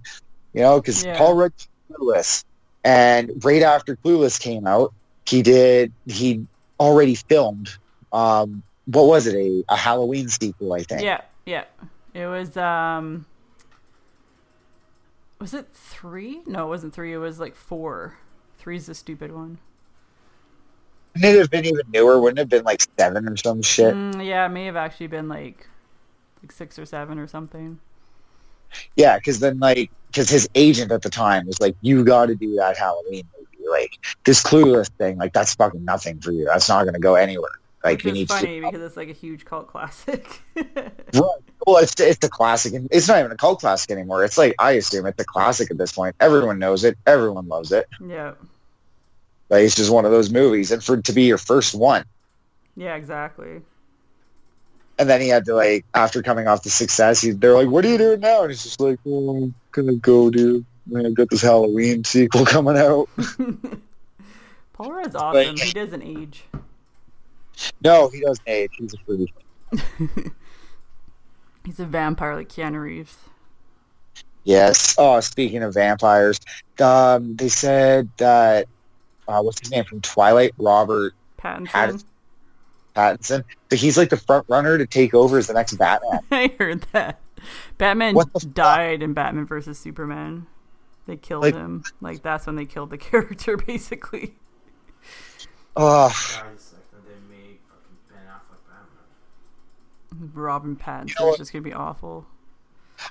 [0.52, 1.16] you know, because Yeah.
[1.16, 1.52] Paul Rudd
[1.90, 2.44] Clueless,
[2.84, 4.92] and right after Clueless came out,
[5.26, 6.46] he did he
[6.78, 7.70] already filmed.
[8.12, 9.34] Um, what was it?
[9.34, 11.02] A, a Halloween sequel, I think.
[11.02, 11.64] Yeah, yeah.
[12.14, 13.26] It was um
[15.40, 16.40] was it three?
[16.46, 18.16] No, it wasn't three, it was like four.
[18.58, 19.58] Three's the stupid one.
[21.14, 22.20] Wouldn't it have been even newer?
[22.20, 23.94] Wouldn't it have been like seven or some shit?
[23.94, 25.66] Mm, yeah, it may have actually been like
[26.42, 27.78] like six or seven or something.
[28.96, 32.34] Yeah, because then like because his agent at the time was like, "You got to
[32.34, 33.68] do that Halloween movie.
[33.68, 36.44] Like this Clueless thing, like that's fucking nothing for you.
[36.44, 37.50] That's not going to go anywhere.
[37.84, 40.40] Like Which you need funny to." because it's like a huge cult classic.
[41.14, 41.40] Right.
[41.66, 44.24] Well, it's it's a classic, and it's not even a cult classic anymore.
[44.24, 46.14] It's like I assume it's a classic at this point.
[46.20, 46.96] Everyone knows it.
[47.06, 47.88] Everyone loves it.
[48.06, 48.34] yeah.
[49.50, 52.04] Like it's just one of those movies, and for it to be your first one,
[52.76, 53.62] Yeah, exactly.
[54.98, 57.84] and then he had to like after coming off the success, he, they're like, "What
[57.84, 60.64] are you doing now?" And he's just like, "Well, I'm gonna go do.
[60.94, 63.08] I've got this Halloween sequel coming out."
[64.74, 65.56] Paul Rudd's awesome.
[65.56, 66.44] He doesn't age.
[67.82, 68.70] No, he doesn't age.
[68.78, 69.34] He's a freak.
[71.64, 73.16] He's a vampire like Keanu Reeves.
[74.44, 74.94] Yes.
[74.96, 76.38] Oh, speaking of vampires,
[76.80, 78.66] um, they said that
[79.28, 81.68] uh, what's his name from Twilight, Robert Pattinson.
[81.68, 82.04] Pattinson.
[82.96, 83.44] Pattinson.
[83.70, 86.20] So he's like the front runner to take over as the next Batman.
[86.32, 87.20] I heard that.
[87.76, 88.30] Batman fuck?
[88.52, 90.46] died in Batman versus Superman.
[91.06, 91.84] They killed Like- him.
[92.00, 94.34] Like that's when they killed the character, basically.
[95.76, 100.30] Oh, Guys, like when they made fucking Ben Affleck Batman.
[100.34, 102.26] Robin Pattinson You know is just gonna be awful.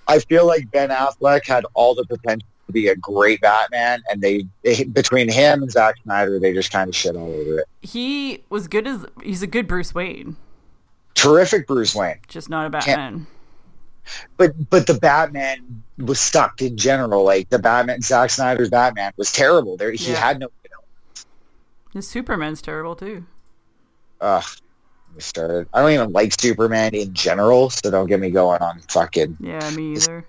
[0.07, 4.45] I feel like Ben Affleck had all the potential be a great Batman, and they,
[4.63, 7.65] they between him and Zack Snyder, they just kind of shit all over it.
[7.81, 10.35] He was good as he's a good Bruce Wayne,
[11.15, 13.27] Terrific Bruce Wayne, just not a Batman.
[14.37, 17.23] but but the Batman was stuck in general.
[17.23, 19.77] Like the Batman, Zack Snyder's Batman was terrible.
[19.77, 20.17] There, he Yeah.
[20.19, 20.47] had no.
[21.93, 23.25] His Superman's terrible too.
[24.21, 24.43] Ugh,
[25.15, 25.67] we started.
[25.73, 29.37] I don't even like Superman in general, so don't get me going on fucking.
[29.39, 30.25] Yeah, me either.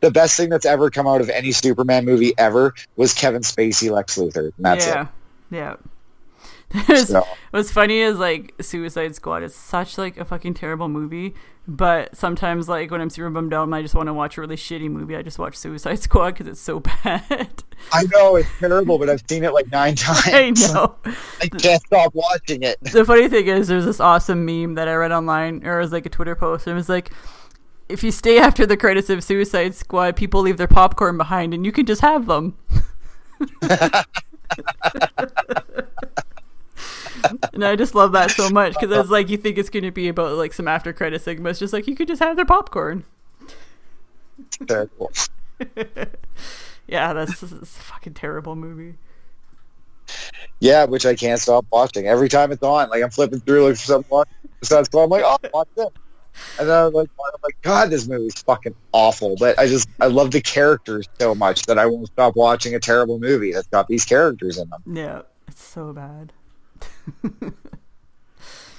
[0.00, 3.90] The best thing that's ever come out of any Superman movie ever was Kevin Spacey,
[3.90, 4.52] Lex Luthor.
[4.56, 5.08] And that's yeah, it.
[5.50, 5.76] yeah.
[6.86, 11.34] There's- So, What's funny is like Suicide Squad is such like a fucking terrible movie,
[11.68, 14.40] but sometimes like when I'm super bummed out and I just want to watch a
[14.40, 17.62] really shitty movie, I just watch Suicide Squad because it's so bad.
[17.92, 20.26] I know it's terrible, but I've seen it like nine times.
[20.68, 20.96] I know.
[21.40, 22.78] I can't stop watching it.
[22.82, 25.92] the funny thing is, there's this awesome meme that I read online, or it was
[25.92, 27.12] like a Twitter post, and it was like,
[27.88, 31.64] if you stay after the credits of Suicide Squad, people leave their popcorn behind, and
[31.64, 32.56] you can just have them.
[37.52, 39.90] and I just love that so much because it's like you think it's going to
[39.90, 41.50] be about like some after credit segment.
[41.52, 43.04] It's just like you could just have their popcorn.
[44.66, 45.12] Terrible.
[46.88, 48.94] Yeah, that's, that's a fucking terrible movie.
[50.60, 52.06] Yeah, which I can't stop watching.
[52.06, 54.04] Every time it's on, like I'm flipping through looking for
[54.62, 55.04] something Squad.
[55.04, 55.88] I'm like, oh, watch this.
[56.58, 59.36] And then I was like, I'm like, God, this movie's fucking awful.
[59.38, 62.80] But I just, I love the characters so much that I won't stop watching a
[62.80, 64.82] terrible movie that's got these characters in them.
[64.86, 66.32] Yeah, it's so bad.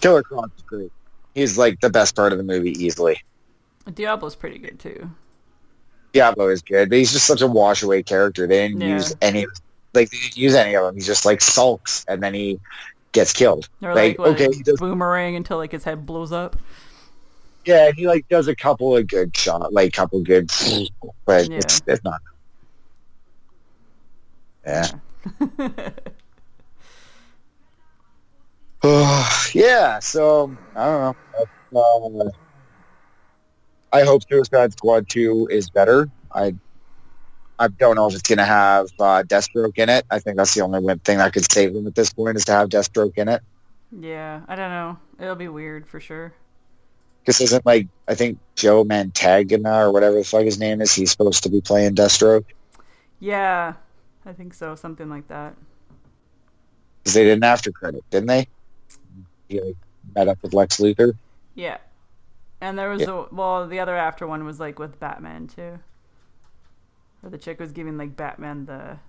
[0.01, 0.91] Killer Croc is great.
[1.33, 3.21] He's like the best part of the movie easily.
[3.93, 5.09] Diablo's pretty good too.
[6.13, 8.47] Diablo is good, but he's just such a wash away character.
[8.47, 8.95] They didn't Yeah.
[8.95, 9.45] use any,
[9.93, 10.95] like they didn't use any of them.
[10.95, 12.59] He just like sulks and then he
[13.11, 13.69] gets killed.
[13.81, 16.55] Or like, like, okay, he does, boomerang until like his head blows up.
[17.67, 20.49] Yeah, he like does a couple of good shot, like couple good,
[21.25, 21.57] but Yeah.
[21.57, 22.21] it's it's not.
[24.65, 24.99] Yeah.
[29.53, 31.15] yeah, so I don't
[31.71, 32.19] know.
[32.21, 32.29] Uh,
[33.93, 36.09] I hope Suicide Squad 2 is better.
[36.33, 36.55] I
[37.59, 40.05] I don't know if it's going to have uh, Deathstroke in it.
[40.11, 42.51] I think that's the only thing that could save them at this point is to
[42.51, 43.41] have Deathstroke in it.
[43.99, 44.97] yeah, I don't know.
[45.19, 46.33] It'll be weird for sure.
[47.27, 51.11] Because isn't like I think Joe Mantagana or whatever the fuck his name is, he's
[51.11, 52.45] supposed to be playing Deathstroke
[53.19, 53.75] Yeah,
[54.25, 54.75] I think so.
[54.75, 55.55] Something like that.
[57.03, 58.47] because they did an after credit, didn't they?
[59.49, 59.77] He like,
[60.15, 61.17] met up with Lex Luthor.
[61.55, 61.79] Yeah.
[62.61, 63.07] And there was Yeah.
[63.07, 65.79] a, well, the other after one was like with Batman too,
[67.21, 68.99] where the chick was giving like Batman the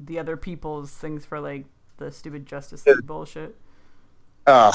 [0.00, 1.66] the other people's things for like
[1.98, 3.56] the stupid Justice League bullshit.
[4.46, 4.74] Ugh.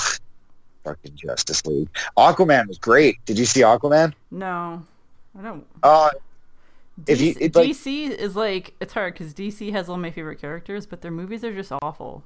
[0.85, 1.89] Fucking Justice League.
[2.17, 3.17] Aquaman was great.
[3.25, 4.13] Did you see Aquaman?
[4.31, 4.81] No,
[5.37, 5.65] I don't.
[5.83, 6.11] Uh,
[7.07, 10.11] If DC, you- it, like- DC is like it's hard because DC has all my
[10.11, 12.23] favorite characters, but their movies are just awful.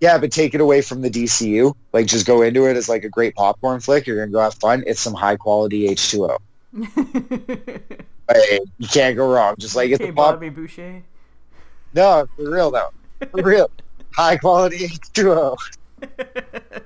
[0.00, 1.74] yeah, but take it away from the DCU.
[1.92, 4.06] Like, just go into it as like a great popcorn flick.
[4.06, 4.82] You're gonna go have fun.
[4.86, 6.38] It's some high quality H2O.
[8.78, 9.54] You can't go wrong.
[9.58, 10.34] Just like it's okay, a pop.
[10.34, 11.02] Bobby Boucher.
[11.94, 12.90] No, for real though.
[13.30, 13.70] For real.
[14.14, 15.56] High quality H2O.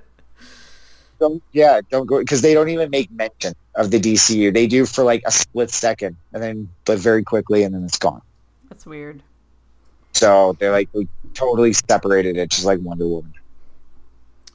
[1.20, 4.52] Don't, yeah, don't go because they don't even make mention of the DCU.
[4.52, 7.98] They do for like a split second, and then but very quickly, and then it's
[7.98, 8.22] gone.
[8.68, 9.22] That's weird.
[10.12, 10.88] So they're like
[11.34, 13.34] totally separated it, just like Wonder Woman.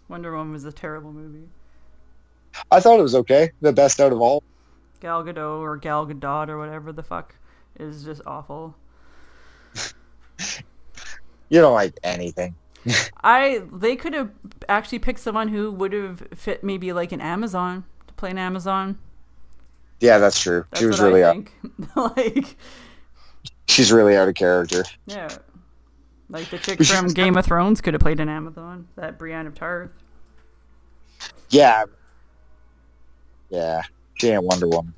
[0.09, 1.47] Wonder Woman was a terrible movie.
[2.72, 4.43] I thought it was okay, the best out of all.
[5.01, 7.36] Gal Gadot or Gal Gadot or whatever the fuck
[7.80, 8.76] is just awful.
[11.49, 12.55] You don't like anything.
[13.23, 14.31] I they could have
[14.69, 18.97] actually picked someone who would have fit maybe like an Amazon to play an Amazon.
[19.99, 20.65] Yeah, that's true.
[20.71, 21.47] That's she was really out.
[21.95, 22.55] like
[23.67, 24.83] She's really out of character.
[25.07, 25.29] yeah,
[26.29, 28.88] like the chick from Game of Thrones could have played an Amazon.
[28.95, 29.91] That Brienne of Tarth.
[31.49, 31.86] Yeah.
[33.49, 33.81] Yeah.
[34.15, 34.93] She ain't Wonder Woman.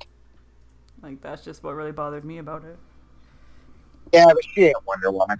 [1.02, 2.78] Like that's just what really bothered me about it.
[4.12, 5.38] Yeah, but she ain't Wonder Woman.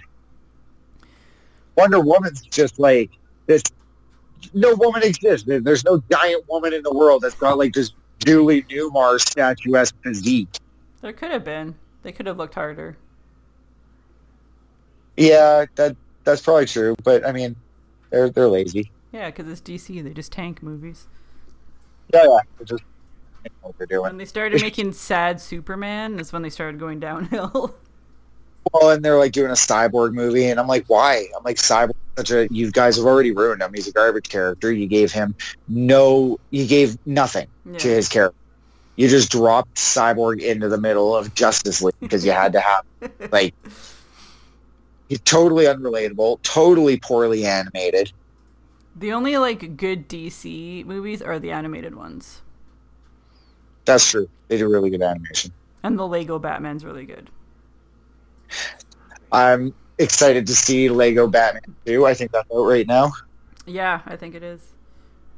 [1.79, 3.11] Wonder Woman's just like
[3.47, 3.63] this.
[4.53, 5.47] No woman exists.
[5.47, 7.93] There- There's no giant woman in the world that's got like this
[8.25, 10.49] Julie Newmar statuesque physique.
[11.01, 11.77] There could have been.
[12.03, 12.97] They could have looked harder.
[15.17, 16.95] Yeah, that that's probably true.
[17.03, 17.57] But I mean,
[18.11, 18.91] they're they're lazy.
[19.13, 20.03] Yeah, because it's DC.
[20.03, 21.07] They just tank movies.
[22.13, 22.39] Yeah, yeah.
[22.57, 22.83] They're just
[23.63, 24.03] what they're doing.
[24.03, 27.75] When they started making sad Superman, is when they started going downhill.
[28.73, 31.27] Well, and they're like doing a cyborg movie, and I'm like, why?
[31.37, 33.73] I'm like, cyborg, such a you guys have already ruined him.
[33.75, 34.73] He's a garbage character.
[34.73, 35.35] You gave him
[35.69, 37.47] no, you gave nothing
[37.79, 38.37] to his character.
[38.97, 42.85] You just dropped cyborg into the middle of Justice League because you had to have
[43.33, 43.55] like
[45.09, 48.13] he's totally unrelatable, totally poorly animated.
[48.97, 52.43] The only like good DC movies are the animated ones,
[53.85, 54.29] That's true.
[54.49, 55.53] They do really good animation.
[55.85, 57.31] and the Lego Batman's really good.
[59.33, 62.07] I'm excited to see Lego Batman 2.
[62.07, 63.13] I think that's out right now.
[63.67, 64.61] Yeah, I think it is.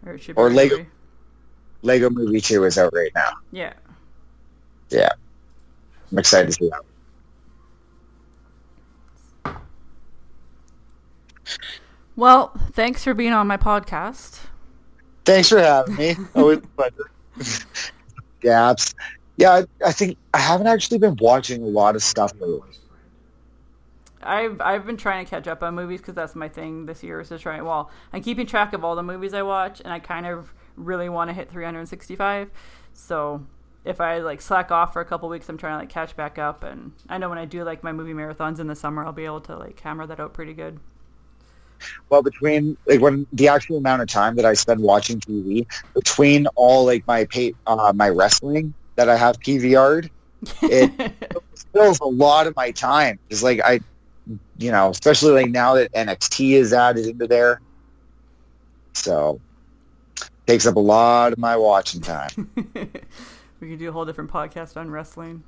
[0.07, 0.87] Or it should Or Lego- free.
[1.83, 3.31] Lego Movie 2 is out right now.
[3.53, 3.73] Yeah.
[4.91, 5.09] Yeah.
[6.13, 6.83] I'm excited to see that.
[12.17, 14.41] Well, thanks for being on my podcast.
[15.25, 16.17] Thanks for having me.
[16.35, 17.65] Always a pleasure.
[18.41, 18.95] Gaps.
[19.37, 19.53] Yeah,
[19.83, 22.61] I, I think I haven't actually been watching a lot of stuff lately.
[24.23, 27.21] I've I've been trying to catch up on movies because that's my thing this year
[27.21, 27.61] is to try.
[27.61, 31.09] Well, I'm keeping track of all the movies I watch, and I kind of really
[31.09, 32.51] want to hit 365.
[32.93, 33.47] So
[33.85, 36.39] if I like slack off for a couple weeks, I'm trying to like catch back
[36.39, 36.65] up.
[36.65, 39.25] And I know when I do like my movie marathons in the summer, I'll be
[39.25, 40.79] able to like hammer that out pretty good.
[42.11, 46.47] Well, between like when the actual amount of time that I spend watching TV, between
[46.49, 50.11] all like my pay, uh, my wrestling that I have PVR'd,
[50.63, 51.13] it
[51.73, 53.19] fills a lot of my time.
[53.31, 53.81] It's like I,
[54.59, 57.61] you know, especially like now that NXT is added into there,
[58.93, 59.41] so
[60.47, 62.51] takes up a lot of my watching time.
[63.61, 65.43] we could do a whole different podcast on wrestling.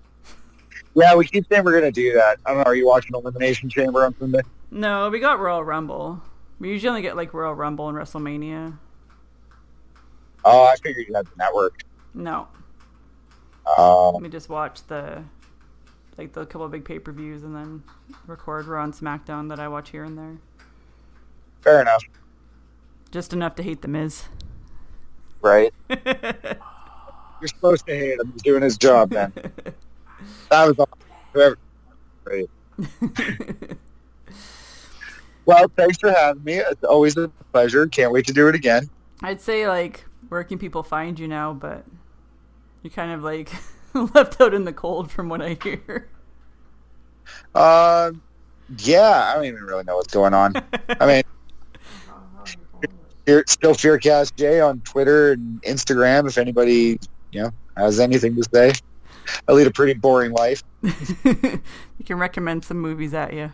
[0.95, 2.39] Yeah, we keep saying we're gonna do that.
[2.45, 2.65] I don't know.
[2.65, 4.41] Are you watching Elimination Chamber on Sunday?
[4.71, 6.23] No, we got Royal Rumble.
[6.59, 8.79] We usually only get like Royal Rumble and WrestleMania.
[10.45, 11.83] Oh, I figured you had the network.
[12.15, 12.49] No,
[13.79, 15.23] Um, we just watch the
[16.19, 17.83] like the couple of big pay per views and then
[18.27, 20.37] record Raw and SmackDown that I watch here and there.
[21.63, 22.03] fair enough,
[23.11, 24.25] Just enough to hate the Miz.
[25.41, 25.73] right?
[25.91, 28.31] You're supposed to hate him.
[28.33, 29.33] He's doing his job, then.
[30.51, 30.87] That was.
[31.33, 31.59] Whoever.
[32.25, 32.49] Right.
[35.45, 36.55] Well, thanks for having me.
[36.59, 37.87] It's always a pleasure.
[37.89, 38.89] Can't wait to do it again.
[39.23, 41.85] I'd say like where can people find you now, but
[42.83, 43.51] you're kind of like
[44.15, 46.09] left out in the cold from what I hear.
[47.55, 48.23] Um,
[48.79, 50.55] yeah, I don't even really know what's going on.
[50.89, 51.23] I mean,
[53.47, 56.27] still Fearcast J on Twitter and Instagram.
[56.27, 56.99] If anybody,
[57.33, 58.73] you know, has anything to say,
[59.49, 60.63] I lead a pretty boring life.
[60.83, 61.61] you
[62.05, 63.53] can recommend some movies at you.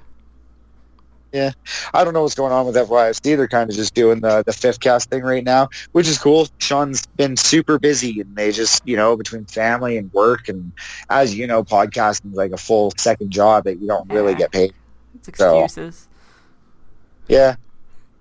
[1.35, 3.37] I don't know what's going on with FYSD.
[3.37, 6.49] They're kind of just doing the the fifth cast thing right now, which is cool.
[6.59, 10.73] Sean's been super busy, and they just you know between family and work, and
[11.11, 14.53] as you know, podcasting is like a full second job that you don't really get
[14.53, 14.73] paid.
[15.27, 16.09] It's So- excuses.
[17.29, 17.57] Yeah,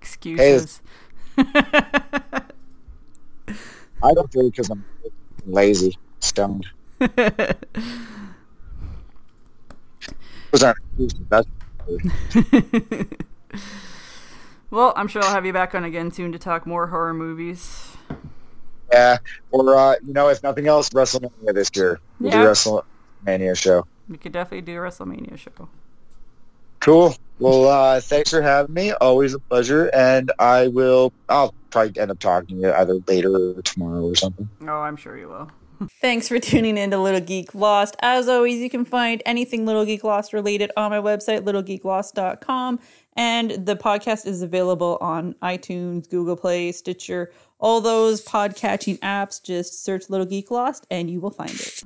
[0.02, 0.82] Excuses.
[1.38, 2.42] I
[4.14, 4.84] don't do it because I'm
[5.46, 6.66] lazy, stoned.
[6.98, 7.16] Those
[10.62, 11.20] aren't excuses.
[11.30, 11.48] That's
[14.70, 17.96] well, I'm sure I'll have you back on again soon to talk more horror movies.
[18.92, 19.18] yeah.
[19.50, 22.00] Or uh, you know, if nothing else, WrestleMania this year.
[22.20, 22.42] We'll Yeah.
[22.42, 23.86] do WrestleMania show.
[24.08, 25.68] We could definitely do a WrestleMania show.
[26.80, 27.14] Cool.
[27.40, 28.92] Well, uh, thanks for having me.
[28.92, 29.90] Always a pleasure.
[29.94, 31.12] And I will.
[31.28, 34.48] I'll probably end up talking to you either later or tomorrow or something.
[34.62, 35.50] Oh, I'm sure you will.
[36.00, 37.96] Thanks for tuning in to Little Geek Lost.
[38.00, 42.80] As always, you can find anything Little Geek Lost related on my website, littlegeeklost.com.
[43.16, 49.42] And the podcast is available on iTunes, Google Play, Stitcher, all those podcatching apps.
[49.42, 51.82] Just search Little Geek Lost and you will find it.